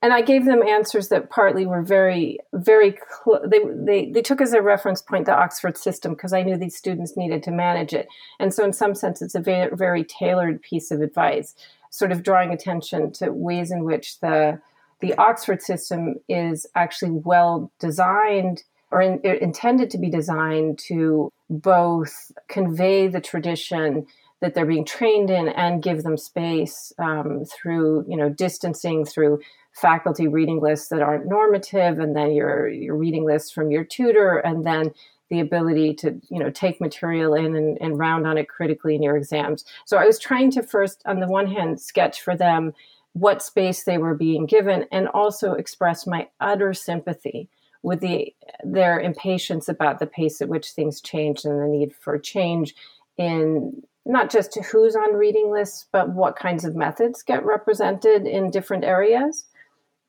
And 0.00 0.12
I 0.12 0.20
gave 0.20 0.44
them 0.44 0.62
answers 0.62 1.08
that 1.08 1.30
partly 1.30 1.64
were 1.64 1.80
very, 1.80 2.38
very. 2.52 2.98
Cl- 3.24 3.48
they, 3.48 3.60
they 3.72 4.10
they 4.10 4.20
took 4.20 4.42
as 4.42 4.52
a 4.52 4.60
reference 4.60 5.00
point 5.00 5.24
the 5.24 5.34
Oxford 5.34 5.78
system 5.78 6.12
because 6.12 6.34
I 6.34 6.42
knew 6.42 6.58
these 6.58 6.76
students 6.76 7.16
needed 7.16 7.42
to 7.44 7.50
manage 7.50 7.94
it, 7.94 8.06
and 8.38 8.52
so 8.52 8.64
in 8.64 8.74
some 8.74 8.94
sense, 8.94 9.22
it's 9.22 9.34
a 9.34 9.40
very, 9.40 9.74
very 9.74 10.04
tailored 10.04 10.60
piece 10.60 10.90
of 10.90 11.00
advice, 11.00 11.54
sort 11.88 12.12
of 12.12 12.22
drawing 12.22 12.52
attention 12.52 13.12
to 13.12 13.32
ways 13.32 13.70
in 13.70 13.84
which 13.84 14.20
the 14.20 14.60
the 15.00 15.14
Oxford 15.14 15.62
system 15.62 16.16
is 16.28 16.66
actually 16.74 17.12
well 17.12 17.72
designed 17.78 18.62
or 18.94 19.02
in, 19.02 19.20
intended 19.24 19.90
to 19.90 19.98
be 19.98 20.08
designed 20.08 20.78
to 20.78 21.30
both 21.50 22.30
convey 22.48 23.08
the 23.08 23.20
tradition 23.20 24.06
that 24.40 24.54
they're 24.54 24.66
being 24.66 24.84
trained 24.84 25.30
in 25.30 25.48
and 25.48 25.82
give 25.82 26.02
them 26.04 26.16
space 26.16 26.92
um, 26.98 27.44
through 27.44 28.04
you 28.08 28.16
know 28.16 28.28
distancing 28.28 29.04
through 29.04 29.40
faculty 29.72 30.28
reading 30.28 30.60
lists 30.60 30.88
that 30.88 31.02
aren't 31.02 31.26
normative 31.26 31.98
and 31.98 32.14
then 32.14 32.32
your 32.32 32.68
your 32.68 32.96
reading 32.96 33.24
lists 33.24 33.50
from 33.50 33.70
your 33.70 33.82
tutor 33.82 34.38
and 34.38 34.64
then 34.64 34.92
the 35.28 35.40
ability 35.40 35.92
to 35.94 36.20
you 36.30 36.38
know 36.38 36.50
take 36.50 36.80
material 36.80 37.34
in 37.34 37.56
and, 37.56 37.78
and 37.80 37.98
round 37.98 38.26
on 38.26 38.38
it 38.38 38.48
critically 38.48 38.94
in 38.94 39.02
your 39.02 39.16
exams. 39.16 39.64
So 39.86 39.96
i 39.96 40.04
was 40.04 40.18
trying 40.20 40.52
to 40.52 40.62
first 40.62 41.02
on 41.04 41.18
the 41.18 41.26
one 41.26 41.50
hand 41.50 41.80
sketch 41.80 42.20
for 42.20 42.36
them 42.36 42.72
what 43.14 43.42
space 43.42 43.84
they 43.84 43.98
were 43.98 44.14
being 44.14 44.46
given 44.46 44.86
and 44.92 45.08
also 45.08 45.52
express 45.52 46.06
my 46.06 46.28
utter 46.40 46.74
sympathy 46.74 47.48
with 47.84 48.00
the 48.00 48.34
their 48.64 48.98
impatience 48.98 49.68
about 49.68 49.98
the 49.98 50.06
pace 50.06 50.40
at 50.40 50.48
which 50.48 50.70
things 50.70 51.02
change 51.02 51.44
and 51.44 51.60
the 51.60 51.66
need 51.66 51.94
for 51.94 52.18
change 52.18 52.74
in 53.18 53.82
not 54.06 54.30
just 54.30 54.52
to 54.52 54.62
who's 54.62 54.96
on 54.96 55.14
reading 55.14 55.52
lists, 55.52 55.86
but 55.92 56.08
what 56.08 56.34
kinds 56.34 56.64
of 56.64 56.74
methods 56.74 57.22
get 57.22 57.44
represented 57.44 58.26
in 58.26 58.50
different 58.50 58.84
areas. 58.84 59.46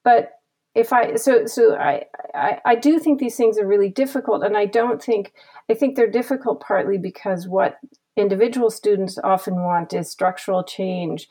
But 0.04 0.32
if 0.74 0.94
I 0.94 1.16
so 1.16 1.46
so 1.48 1.76
I, 1.76 2.06
I 2.34 2.62
I 2.64 2.76
do 2.76 2.98
think 2.98 3.20
these 3.20 3.36
things 3.36 3.60
are 3.60 3.68
really 3.68 3.90
difficult, 3.90 4.44
and 4.44 4.56
I 4.56 4.66
don't 4.66 5.04
think 5.04 5.34
I 5.70 5.74
think 5.74 5.96
they're 5.96 6.10
difficult 6.10 6.62
partly 6.62 6.98
because 6.98 7.46
what 7.46 7.78
individual 8.16 8.70
students 8.70 9.18
often 9.22 9.56
want 9.56 9.94
is 9.94 10.10
structural 10.10 10.64
change 10.64 11.28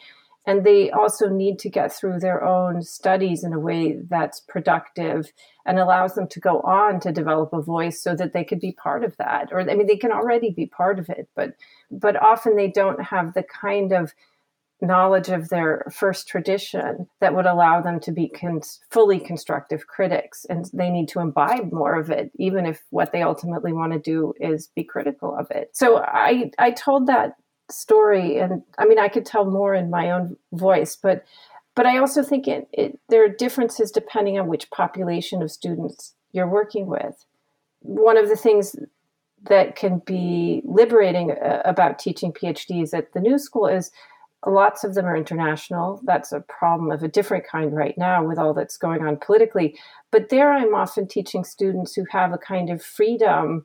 and 0.46 0.64
they 0.64 0.90
also 0.90 1.28
need 1.28 1.59
to 1.59 1.70
get 1.70 1.90
through 1.90 2.20
their 2.20 2.44
own 2.44 2.83
studies 2.83 3.44
in 3.44 3.54
a 3.54 3.59
way 3.59 3.96
that's 4.11 4.40
productive 4.40 5.33
and 5.66 5.79
allows 5.79 6.14
them 6.14 6.29
to 6.29 6.40
go 6.40 6.61
on 6.61 7.00
to 7.00 7.12
develop 7.12 7.53
a 7.53 7.62
voice 7.62 8.03
so 8.03 8.14
that 8.14 8.33
they 8.33 8.44
could 8.44 8.61
be 8.61 8.72
part 8.72 9.05
of 9.05 9.16
that. 9.16 9.48
Or 9.53 9.61
i 9.61 9.74
mean 9.74 9.87
they 9.87 9.96
can 9.96 10.12
already 10.12 10.50
be 10.50 10.66
part 10.66 10.98
of 10.98 11.09
it 11.09 11.29
but 11.35 11.55
but 11.90 12.20
often 12.20 12.57
they 12.57 12.70
don't 12.70 13.03
have 13.03 13.35
the 13.35 13.44
kind 13.44 13.92
of 13.92 14.14
knowledge 14.81 15.29
of 15.29 15.48
their 15.48 15.87
first 15.92 16.29
tradition 16.29 17.07
that 17.20 17.35
would 17.35 17.46
allow 17.46 17.81
them 17.81 17.98
to 18.00 18.12
be 18.12 18.29
cons- 18.29 18.81
fully 18.90 19.18
constructive 19.18 19.87
critics 19.87 20.44
and 20.50 20.66
they 20.72 20.90
need 20.90 21.09
to 21.09 21.20
imbibe 21.20 21.72
more 21.72 21.98
of 21.98 22.11
it 22.11 22.31
even 22.38 22.66
if 22.66 22.83
what 22.90 23.12
they 23.12 23.22
ultimately 23.22 23.72
want 23.72 23.92
to 23.92 23.98
do 23.98 24.35
is 24.40 24.68
be 24.74 24.85
critical 24.85 25.35
of 25.37 25.50
it. 25.50 25.70
So 25.72 25.98
i 25.98 26.50
i 26.59 26.70
told 26.70 27.07
that 27.07 27.37
story 27.70 28.38
and 28.38 28.62
i 28.79 28.85
mean 28.85 28.98
i 28.98 29.09
could 29.09 29.24
tell 29.24 29.46
more 29.46 29.74
in 29.74 29.88
my 29.88 30.11
own 30.11 30.37
voice 30.53 30.96
but 30.96 31.24
but 31.74 31.87
i 31.87 31.98
also 31.98 32.22
think 32.22 32.46
it, 32.48 32.68
it 32.72 32.98
there 33.08 33.24
are 33.24 33.28
differences 33.28 33.90
depending 33.90 34.38
on 34.38 34.48
which 34.48 34.70
population 34.70 35.42
of 35.42 35.50
students 35.50 36.14
you're 36.34 36.48
working 36.48 36.87
with. 36.87 37.24
One 37.80 38.18
of 38.18 38.28
the 38.28 38.37
things 38.37 38.76
that 39.48 39.76
can 39.76 40.02
be 40.04 40.62
liberating 40.64 41.30
uh, 41.30 41.62
about 41.64 41.98
teaching 41.98 42.32
phds 42.32 42.92
at 42.92 43.12
the 43.12 43.20
new 43.20 43.38
school 43.38 43.66
is 43.66 43.90
lots 44.46 44.84
of 44.84 44.94
them 44.94 45.06
are 45.06 45.16
international. 45.16 46.02
That's 46.04 46.32
a 46.32 46.40
problem 46.40 46.90
of 46.90 47.02
a 47.02 47.08
different 47.08 47.46
kind 47.46 47.74
right 47.74 47.96
now 47.96 48.22
with 48.26 48.38
all 48.38 48.52
that's 48.52 48.76
going 48.76 49.02
on 49.02 49.16
politically. 49.16 49.78
But 50.10 50.28
there 50.28 50.52
i'm 50.52 50.74
often 50.74 51.06
teaching 51.06 51.44
students 51.44 51.94
who 51.94 52.04
have 52.10 52.32
a 52.32 52.38
kind 52.38 52.68
of 52.68 52.82
freedom 52.82 53.64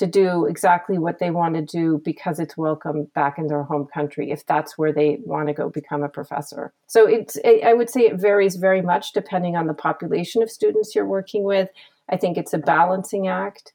to 0.00 0.06
do 0.06 0.46
exactly 0.46 0.96
what 0.96 1.18
they 1.18 1.30
want 1.30 1.54
to 1.54 1.60
do 1.60 2.00
because 2.02 2.40
it's 2.40 2.56
welcome 2.56 3.04
back 3.14 3.36
in 3.36 3.48
their 3.48 3.64
home 3.64 3.86
country 3.92 4.30
if 4.30 4.46
that's 4.46 4.78
where 4.78 4.94
they 4.94 5.18
want 5.26 5.46
to 5.48 5.52
go 5.52 5.68
become 5.68 6.02
a 6.02 6.08
professor. 6.08 6.72
So 6.86 7.06
it's 7.06 7.36
I 7.44 7.74
would 7.74 7.90
say 7.90 8.06
it 8.06 8.18
varies 8.18 8.56
very 8.56 8.80
much 8.80 9.12
depending 9.12 9.56
on 9.56 9.66
the 9.66 9.74
population 9.74 10.42
of 10.42 10.50
students 10.50 10.94
you're 10.94 11.04
working 11.04 11.44
with. 11.44 11.68
I 12.08 12.16
think 12.16 12.38
it's 12.38 12.54
a 12.54 12.58
balancing 12.58 13.28
act. 13.28 13.74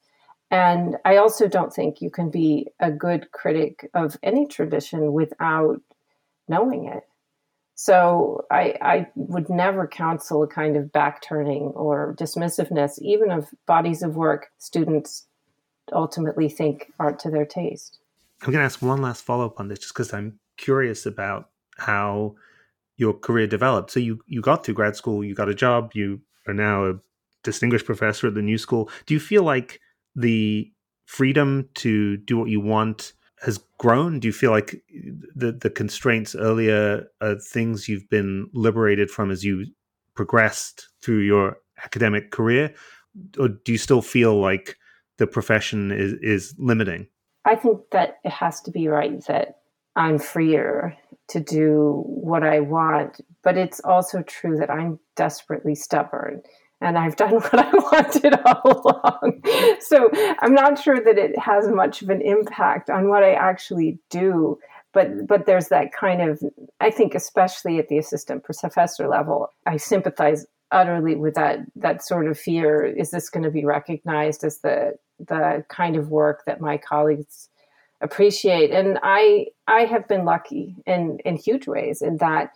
And 0.49 0.97
I 1.05 1.17
also 1.17 1.47
don't 1.47 1.71
think 1.71 2.01
you 2.01 2.09
can 2.09 2.31
be 2.31 2.69
a 2.79 2.89
good 2.89 3.31
critic 3.31 3.87
of 3.93 4.17
any 4.23 4.47
tradition 4.47 5.13
without 5.13 5.79
knowing 6.47 6.87
it. 6.87 7.03
So 7.75 8.45
I, 8.49 8.73
I 8.81 9.07
would 9.13 9.47
never 9.47 9.85
counsel 9.85 10.41
a 10.41 10.47
kind 10.47 10.75
of 10.75 10.85
backturning 10.85 11.75
or 11.75 12.15
dismissiveness, 12.17 12.97
even 12.99 13.29
of 13.29 13.49
bodies 13.67 14.01
of 14.01 14.15
work 14.15 14.47
students 14.57 15.27
ultimately 15.93 16.49
think 16.49 16.91
aren't 16.99 17.19
to 17.19 17.29
their 17.29 17.45
taste. 17.45 17.99
I'm 18.41 18.51
going 18.51 18.61
to 18.61 18.65
ask 18.65 18.81
one 18.81 19.01
last 19.01 19.23
follow 19.23 19.45
up 19.45 19.59
on 19.59 19.67
this, 19.67 19.79
just 19.79 19.93
because 19.93 20.13
I'm 20.13 20.39
curious 20.57 21.05
about 21.05 21.49
how 21.77 22.35
your 22.97 23.13
career 23.13 23.47
developed. 23.47 23.91
So 23.91 23.99
you 23.99 24.19
you 24.27 24.41
got 24.41 24.63
to 24.65 24.73
grad 24.73 24.95
school, 24.95 25.23
you 25.23 25.35
got 25.35 25.49
a 25.49 25.55
job, 25.55 25.91
you 25.93 26.21
are 26.47 26.53
now 26.53 26.85
a 26.85 26.93
distinguished 27.43 27.85
professor 27.85 28.27
at 28.27 28.33
the 28.33 28.41
new 28.41 28.57
school. 28.57 28.89
Do 29.05 29.13
you 29.13 29.19
feel 29.19 29.43
like 29.43 29.79
the 30.15 30.71
freedom 31.05 31.69
to 31.75 32.17
do 32.17 32.37
what 32.37 32.49
you 32.49 32.59
want 32.59 33.13
has 33.41 33.59
grown? 33.77 34.19
Do 34.19 34.27
you 34.27 34.33
feel 34.33 34.51
like 34.51 34.83
the 35.35 35.51
the 35.51 35.69
constraints 35.69 36.35
earlier 36.35 37.07
are 37.21 37.35
things 37.35 37.87
you've 37.87 38.09
been 38.09 38.49
liberated 38.53 39.11
from 39.11 39.31
as 39.31 39.43
you 39.43 39.65
progressed 40.15 40.87
through 41.01 41.19
your 41.19 41.57
academic 41.83 42.31
career, 42.31 42.73
or 43.37 43.49
do 43.49 43.71
you 43.71 43.77
still 43.77 44.01
feel 44.01 44.39
like 44.39 44.77
the 45.17 45.27
profession 45.27 45.91
is, 45.91 46.13
is 46.21 46.55
limiting? 46.57 47.07
I 47.45 47.55
think 47.55 47.81
that 47.91 48.17
it 48.23 48.31
has 48.31 48.61
to 48.61 48.71
be 48.71 48.87
right 48.87 49.23
that 49.27 49.59
I'm 49.95 50.17
freer 50.17 50.97
to 51.29 51.39
do 51.39 52.03
what 52.05 52.43
I 52.43 52.59
want, 52.59 53.21
but 53.43 53.57
it's 53.57 53.79
also 53.81 54.21
true 54.23 54.57
that 54.57 54.69
I'm 54.69 54.99
desperately 55.15 55.75
stubborn 55.75 56.41
and 56.81 56.97
I've 56.97 57.15
done 57.15 57.33
what 57.33 57.57
I 57.57 57.71
wanted 57.71 58.39
all 58.45 58.81
along. 58.81 59.41
So 59.79 60.09
I'm 60.39 60.53
not 60.53 60.81
sure 60.81 60.99
that 60.99 61.17
it 61.17 61.37
has 61.37 61.67
much 61.67 62.01
of 62.01 62.09
an 62.09 62.21
impact 62.21 62.89
on 62.89 63.09
what 63.09 63.23
I 63.23 63.33
actually 63.33 63.99
do. 64.09 64.59
But, 64.93 65.27
but 65.27 65.45
there's 65.45 65.67
that 65.69 65.91
kind 65.91 66.21
of, 66.21 66.41
I 66.79 66.89
think, 66.89 67.15
especially 67.15 67.79
at 67.79 67.89
the 67.89 67.97
assistant 67.97 68.45
professor 68.45 69.09
level, 69.09 69.49
I 69.65 69.75
sympathize 69.75 70.45
utterly 70.71 71.15
with 71.15 71.35
that 71.35 71.59
that 71.75 72.03
sort 72.03 72.27
of 72.27 72.39
fear. 72.39 72.85
Is 72.85 73.11
this 73.11 73.29
going 73.29 73.43
to 73.43 73.51
be 73.51 73.65
recognized 73.65 74.43
as 74.43 74.59
the 74.59 74.93
the 75.19 75.63
kind 75.69 75.95
of 75.95 76.09
work 76.09 76.43
that 76.45 76.61
my 76.61 76.77
colleagues 76.77 77.49
appreciate. 78.01 78.71
And 78.71 78.99
I 79.03 79.47
I 79.67 79.81
have 79.85 80.07
been 80.07 80.25
lucky 80.25 80.75
in 80.85 81.19
in 81.25 81.37
huge 81.37 81.67
ways 81.67 82.01
in 82.01 82.17
that 82.17 82.51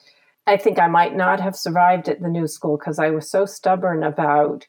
I 0.48 0.58
think 0.58 0.80
I 0.80 0.88
might 0.88 1.16
not 1.16 1.40
have 1.40 1.56
survived 1.56 2.10
at 2.10 2.22
the 2.22 2.28
new 2.28 2.48
school 2.48 2.78
because 2.78 3.00
I 3.00 3.10
was 3.10 3.30
so 3.30 3.46
stubborn 3.46 4.04
about 4.04 4.66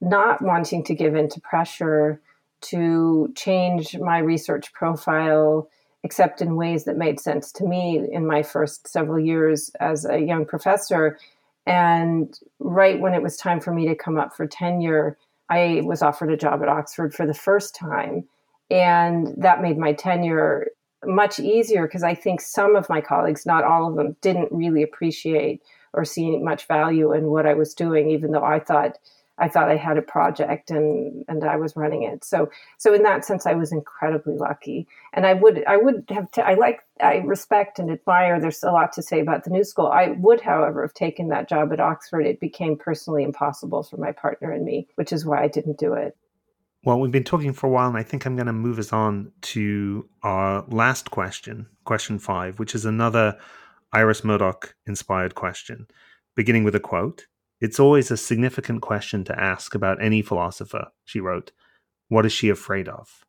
not 0.00 0.42
wanting 0.42 0.84
to 0.84 0.94
give 0.94 1.14
in 1.14 1.28
to 1.30 1.40
pressure 1.40 2.20
to 2.62 3.32
change 3.36 3.98
my 3.98 4.18
research 4.18 4.72
profile 4.72 5.68
except 6.04 6.40
in 6.40 6.56
ways 6.56 6.84
that 6.84 6.96
made 6.96 7.18
sense 7.18 7.50
to 7.50 7.64
me 7.64 8.00
in 8.12 8.26
my 8.26 8.42
first 8.42 8.86
several 8.86 9.18
years 9.18 9.70
as 9.80 10.04
a 10.04 10.18
young 10.18 10.44
professor 10.44 11.18
and 11.66 12.38
right 12.60 13.00
when 13.00 13.12
it 13.12 13.22
was 13.22 13.36
time 13.36 13.60
for 13.60 13.72
me 13.72 13.88
to 13.88 13.94
come 13.94 14.16
up 14.16 14.34
for 14.34 14.46
tenure 14.46 15.16
I 15.48 15.82
was 15.84 16.02
offered 16.02 16.32
a 16.32 16.36
job 16.36 16.62
at 16.62 16.68
Oxford 16.68 17.14
for 17.14 17.26
the 17.26 17.34
first 17.34 17.74
time. 17.74 18.24
And 18.70 19.32
that 19.36 19.62
made 19.62 19.78
my 19.78 19.92
tenure 19.92 20.68
much 21.04 21.38
easier 21.38 21.86
because 21.86 22.02
I 22.02 22.14
think 22.14 22.40
some 22.40 22.74
of 22.74 22.88
my 22.88 23.00
colleagues, 23.00 23.46
not 23.46 23.64
all 23.64 23.88
of 23.88 23.96
them, 23.96 24.16
didn't 24.22 24.50
really 24.50 24.82
appreciate 24.82 25.62
or 25.92 26.04
see 26.04 26.36
much 26.38 26.66
value 26.66 27.12
in 27.12 27.26
what 27.26 27.46
I 27.46 27.54
was 27.54 27.74
doing, 27.74 28.10
even 28.10 28.32
though 28.32 28.44
I 28.44 28.58
thought 28.58 28.98
I 29.38 29.48
thought 29.48 29.70
I 29.70 29.76
had 29.76 29.98
a 29.98 30.02
project 30.02 30.70
and 30.70 31.24
and 31.28 31.44
I 31.44 31.56
was 31.56 31.76
running 31.76 32.02
it. 32.02 32.24
So 32.24 32.48
so 32.78 32.94
in 32.94 33.02
that 33.02 33.24
sense, 33.24 33.46
I 33.46 33.54
was 33.54 33.72
incredibly 33.72 34.36
lucky. 34.36 34.86
And 35.12 35.26
I 35.26 35.34
would 35.34 35.64
I 35.66 35.76
would 35.76 36.04
have 36.10 36.30
t- 36.30 36.42
I 36.42 36.54
like 36.54 36.80
I 37.00 37.16
respect 37.18 37.78
and 37.78 37.90
admire. 37.90 38.40
There's 38.40 38.62
a 38.62 38.70
lot 38.70 38.92
to 38.94 39.02
say 39.02 39.20
about 39.20 39.44
the 39.44 39.50
New 39.50 39.64
School. 39.64 39.88
I 39.88 40.14
would, 40.18 40.40
however, 40.40 40.82
have 40.82 40.94
taken 40.94 41.28
that 41.28 41.48
job 41.48 41.72
at 41.72 41.80
Oxford. 41.80 42.26
It 42.26 42.40
became 42.40 42.76
personally 42.76 43.22
impossible 43.22 43.82
for 43.82 43.98
my 43.98 44.12
partner 44.12 44.50
and 44.50 44.64
me, 44.64 44.88
which 44.94 45.12
is 45.12 45.26
why 45.26 45.42
I 45.42 45.48
didn't 45.48 45.78
do 45.78 45.92
it. 45.92 46.16
Well, 46.84 47.00
we've 47.00 47.10
been 47.10 47.24
talking 47.24 47.52
for 47.52 47.66
a 47.66 47.70
while, 47.70 47.88
and 47.88 47.96
I 47.96 48.04
think 48.04 48.24
I'm 48.24 48.36
going 48.36 48.46
to 48.46 48.52
move 48.52 48.78
us 48.78 48.92
on 48.92 49.32
to 49.42 50.08
our 50.22 50.64
last 50.68 51.10
question, 51.10 51.66
question 51.84 52.18
five, 52.18 52.58
which 52.60 52.76
is 52.76 52.84
another 52.84 53.36
Iris 53.92 54.22
Murdoch 54.22 54.74
inspired 54.86 55.34
question, 55.34 55.88
beginning 56.36 56.64
with 56.64 56.76
a 56.76 56.80
quote. 56.80 57.26
It's 57.60 57.80
always 57.80 58.10
a 58.10 58.16
significant 58.16 58.82
question 58.82 59.24
to 59.24 59.40
ask 59.40 59.74
about 59.74 60.02
any 60.02 60.22
philosopher, 60.22 60.88
she 61.04 61.20
wrote. 61.20 61.52
What 62.08 62.26
is 62.26 62.32
she 62.32 62.48
afraid 62.48 62.88
of? 62.88 63.24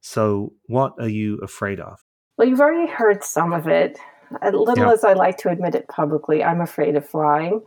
So, 0.00 0.52
what 0.66 0.94
are 0.98 1.08
you 1.08 1.38
afraid 1.38 1.80
of? 1.80 2.04
Well, 2.36 2.48
you've 2.48 2.60
already 2.60 2.90
heard 2.90 3.22
some 3.24 3.52
of 3.52 3.66
it. 3.68 3.98
As 4.42 4.52
little 4.52 4.86
yeah. 4.86 4.92
as 4.92 5.04
I 5.04 5.14
like 5.14 5.38
to 5.38 5.50
admit 5.50 5.74
it 5.74 5.88
publicly, 5.88 6.44
I'm 6.44 6.60
afraid 6.60 6.96
of 6.96 7.08
flying. 7.08 7.62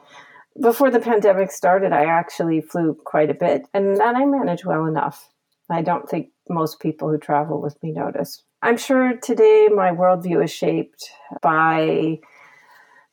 Before 0.61 0.91
the 0.91 0.99
pandemic 0.99 1.51
started, 1.51 1.91
I 1.93 2.05
actually 2.05 2.61
flew 2.61 2.97
quite 3.05 3.29
a 3.29 3.33
bit, 3.33 3.63
and, 3.73 3.99
and 3.99 4.17
I 4.17 4.25
manage 4.25 4.65
well 4.65 4.85
enough. 4.85 5.29
I 5.69 5.81
don't 5.81 6.07
think 6.09 6.29
most 6.49 6.79
people 6.79 7.09
who 7.09 7.17
travel 7.17 7.61
with 7.61 7.81
me 7.81 7.91
notice. 7.91 8.43
I'm 8.61 8.77
sure 8.77 9.17
today 9.17 9.69
my 9.73 9.91
worldview 9.91 10.43
is 10.43 10.51
shaped 10.51 11.09
by 11.41 12.19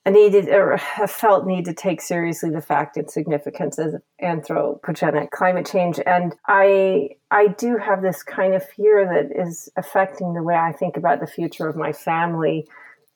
a 0.09 0.11
needed 0.11 0.49
or 0.49 0.79
felt 1.07 1.47
need 1.47 1.67
to 1.67 1.75
take 1.75 2.01
seriously 2.01 2.49
the 2.49 2.63
fact 2.63 2.97
and 2.97 3.11
significance 3.11 3.77
of 3.77 3.97
anthropogenic 4.23 5.31
climate 5.31 5.67
change. 5.71 6.01
And 6.07 6.35
I 6.47 7.11
I 7.31 7.49
do 7.49 7.77
have 7.77 8.01
this 8.01 8.23
kind 8.23 8.55
of 8.55 8.67
fear 8.67 9.05
that 9.05 9.39
is 9.39 9.69
affecting 9.77 10.33
the 10.33 10.43
way 10.43 10.55
I 10.55 10.73
think 10.73 10.97
about 10.97 11.21
the 11.21 11.27
future 11.27 11.69
of 11.69 11.77
my 11.77 11.93
family 11.93 12.67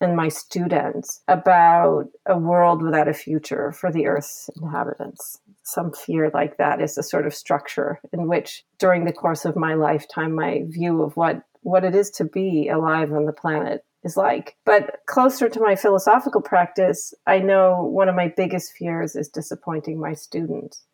and 0.03 0.17
my 0.17 0.29
students 0.29 1.23
about 1.29 2.09
a 2.27 2.37
world 2.37 2.83
without 2.83 3.09
a 3.09 3.15
future 3.15 3.73
for 3.73 3.91
the 3.91 4.07
Earth's 4.07 4.51
inhabitants. 4.61 5.39
Some 5.63 5.93
fear 5.93 6.31
like 6.35 6.59
that 6.59 6.83
is 6.83 6.99
a 6.99 7.03
sort 7.03 7.27
of 7.27 7.35
structure 7.35 8.01
in 8.13 8.27
which, 8.27 8.65
during 8.79 9.05
the 9.05 9.13
course 9.13 9.45
of 9.45 9.57
my 9.57 9.75
lifetime, 9.75 10.35
my 10.35 10.63
view 10.67 11.03
of 11.03 11.17
what, 11.17 11.43
what 11.61 11.85
it 11.85 11.95
is 11.95 12.11
to 12.11 12.25
be 12.25 12.69
alive 12.69 13.13
on 13.13 13.27
the 13.27 13.33
planet 13.33 13.85
is 14.05 14.17
like. 14.17 14.57
But 14.65 15.01
closer 15.07 15.49
to 15.49 15.61
my 15.61 15.77
philosophical 15.77 16.41
practice, 16.41 17.15
I 17.27 17.39
know 17.39 17.83
one 17.83 18.09
of 18.09 18.15
my 18.15 18.33
biggest 18.37 18.73
fears 18.73 19.17
is 19.17 19.29
disappointing 19.29 20.01
my 20.01 20.15
students. 20.15 20.85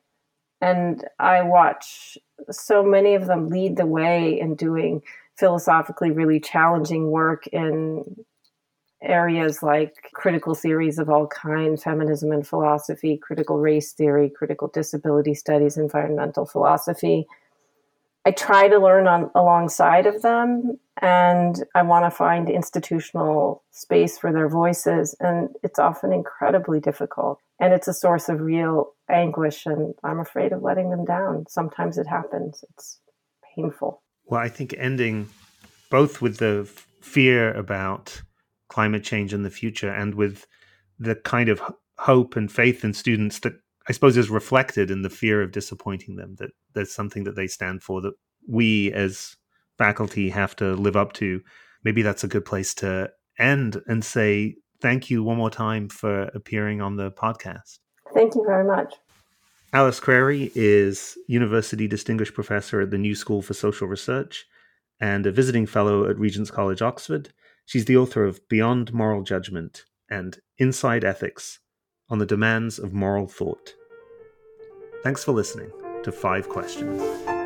And 0.60 1.04
I 1.18 1.42
watch 1.42 2.18
so 2.50 2.82
many 2.82 3.14
of 3.14 3.26
them 3.26 3.48
lead 3.48 3.76
the 3.76 3.86
way 3.86 4.38
in 4.38 4.54
doing 4.54 5.02
philosophically 5.36 6.10
really 6.10 6.40
challenging 6.40 7.10
work 7.10 7.46
in 7.48 8.24
areas 9.00 9.62
like 9.62 9.94
critical 10.12 10.54
theories 10.54 10.98
of 10.98 11.08
all 11.08 11.28
kinds, 11.28 11.84
feminism 11.84 12.32
and 12.32 12.46
philosophy, 12.46 13.16
critical 13.16 13.58
race 13.58 13.92
theory, 13.92 14.28
critical 14.28 14.68
disability 14.68 15.34
studies, 15.34 15.76
environmental 15.76 16.44
philosophy. 16.44 17.26
I 18.28 18.30
try 18.30 18.68
to 18.68 18.78
learn 18.78 19.06
on 19.06 19.30
alongside 19.34 20.04
of 20.04 20.20
them 20.20 20.78
and 21.00 21.64
I 21.74 21.80
want 21.80 22.04
to 22.04 22.10
find 22.10 22.50
institutional 22.50 23.64
space 23.70 24.18
for 24.18 24.34
their 24.34 24.50
voices 24.50 25.16
and 25.18 25.48
it's 25.62 25.78
often 25.78 26.12
incredibly 26.12 26.78
difficult 26.78 27.40
and 27.58 27.72
it's 27.72 27.88
a 27.88 27.94
source 27.94 28.28
of 28.28 28.42
real 28.42 28.92
anguish 29.08 29.64
and 29.64 29.94
I'm 30.04 30.20
afraid 30.20 30.52
of 30.52 30.62
letting 30.62 30.90
them 30.90 31.06
down. 31.06 31.46
Sometimes 31.48 31.96
it 31.96 32.06
happens. 32.06 32.62
It's 32.68 33.00
painful. 33.56 34.02
Well, 34.26 34.42
I 34.42 34.50
think 34.50 34.74
ending 34.76 35.30
both 35.90 36.20
with 36.20 36.36
the 36.36 36.68
fear 37.00 37.54
about 37.54 38.20
climate 38.68 39.04
change 39.04 39.32
in 39.32 39.42
the 39.42 39.50
future 39.50 39.90
and 39.90 40.14
with 40.14 40.46
the 40.98 41.14
kind 41.14 41.48
of 41.48 41.62
hope 41.96 42.36
and 42.36 42.52
faith 42.52 42.84
in 42.84 42.92
students 42.92 43.38
that 43.38 43.54
I 43.88 43.92
suppose 43.92 44.16
is 44.18 44.28
reflected 44.28 44.90
in 44.90 45.00
the 45.00 45.10
fear 45.10 45.40
of 45.40 45.50
disappointing 45.50 46.16
them 46.16 46.36
that 46.36 46.50
there's 46.74 46.92
something 46.92 47.24
that 47.24 47.36
they 47.36 47.46
stand 47.46 47.82
for 47.82 48.02
that 48.02 48.12
we 48.46 48.92
as 48.92 49.36
faculty 49.78 50.28
have 50.28 50.54
to 50.56 50.74
live 50.74 50.96
up 50.96 51.14
to. 51.14 51.40
Maybe 51.84 52.02
that's 52.02 52.24
a 52.24 52.28
good 52.28 52.44
place 52.44 52.74
to 52.74 53.10
end 53.38 53.80
and 53.86 54.04
say 54.04 54.56
thank 54.82 55.08
you 55.08 55.22
one 55.22 55.38
more 55.38 55.50
time 55.50 55.88
for 55.88 56.24
appearing 56.34 56.82
on 56.82 56.96
the 56.96 57.10
podcast. 57.12 57.78
Thank 58.14 58.34
you 58.34 58.44
very 58.46 58.66
much. 58.66 58.94
Alice 59.72 60.00
Crary 60.00 60.50
is 60.54 61.16
University 61.26 61.86
Distinguished 61.86 62.34
Professor 62.34 62.82
at 62.82 62.90
the 62.90 62.98
New 62.98 63.14
School 63.14 63.40
for 63.40 63.54
Social 63.54 63.86
Research 63.86 64.46
and 65.00 65.26
a 65.26 65.32
visiting 65.32 65.66
fellow 65.66 66.08
at 66.08 66.18
Regent's 66.18 66.50
College, 66.50 66.82
Oxford. 66.82 67.32
She's 67.64 67.84
the 67.84 67.96
author 67.96 68.24
of 68.24 68.46
Beyond 68.48 68.92
Moral 68.92 69.22
Judgment 69.22 69.84
and 70.10 70.38
Inside 70.58 71.04
Ethics 71.04 71.60
on 72.10 72.18
the 72.18 72.26
Demands 72.26 72.78
of 72.78 72.92
Moral 72.92 73.26
Thought. 73.26 73.74
Thanks 75.02 75.22
for 75.22 75.32
listening 75.32 75.72
to 76.02 76.10
Five 76.10 76.48
Questions. 76.48 77.37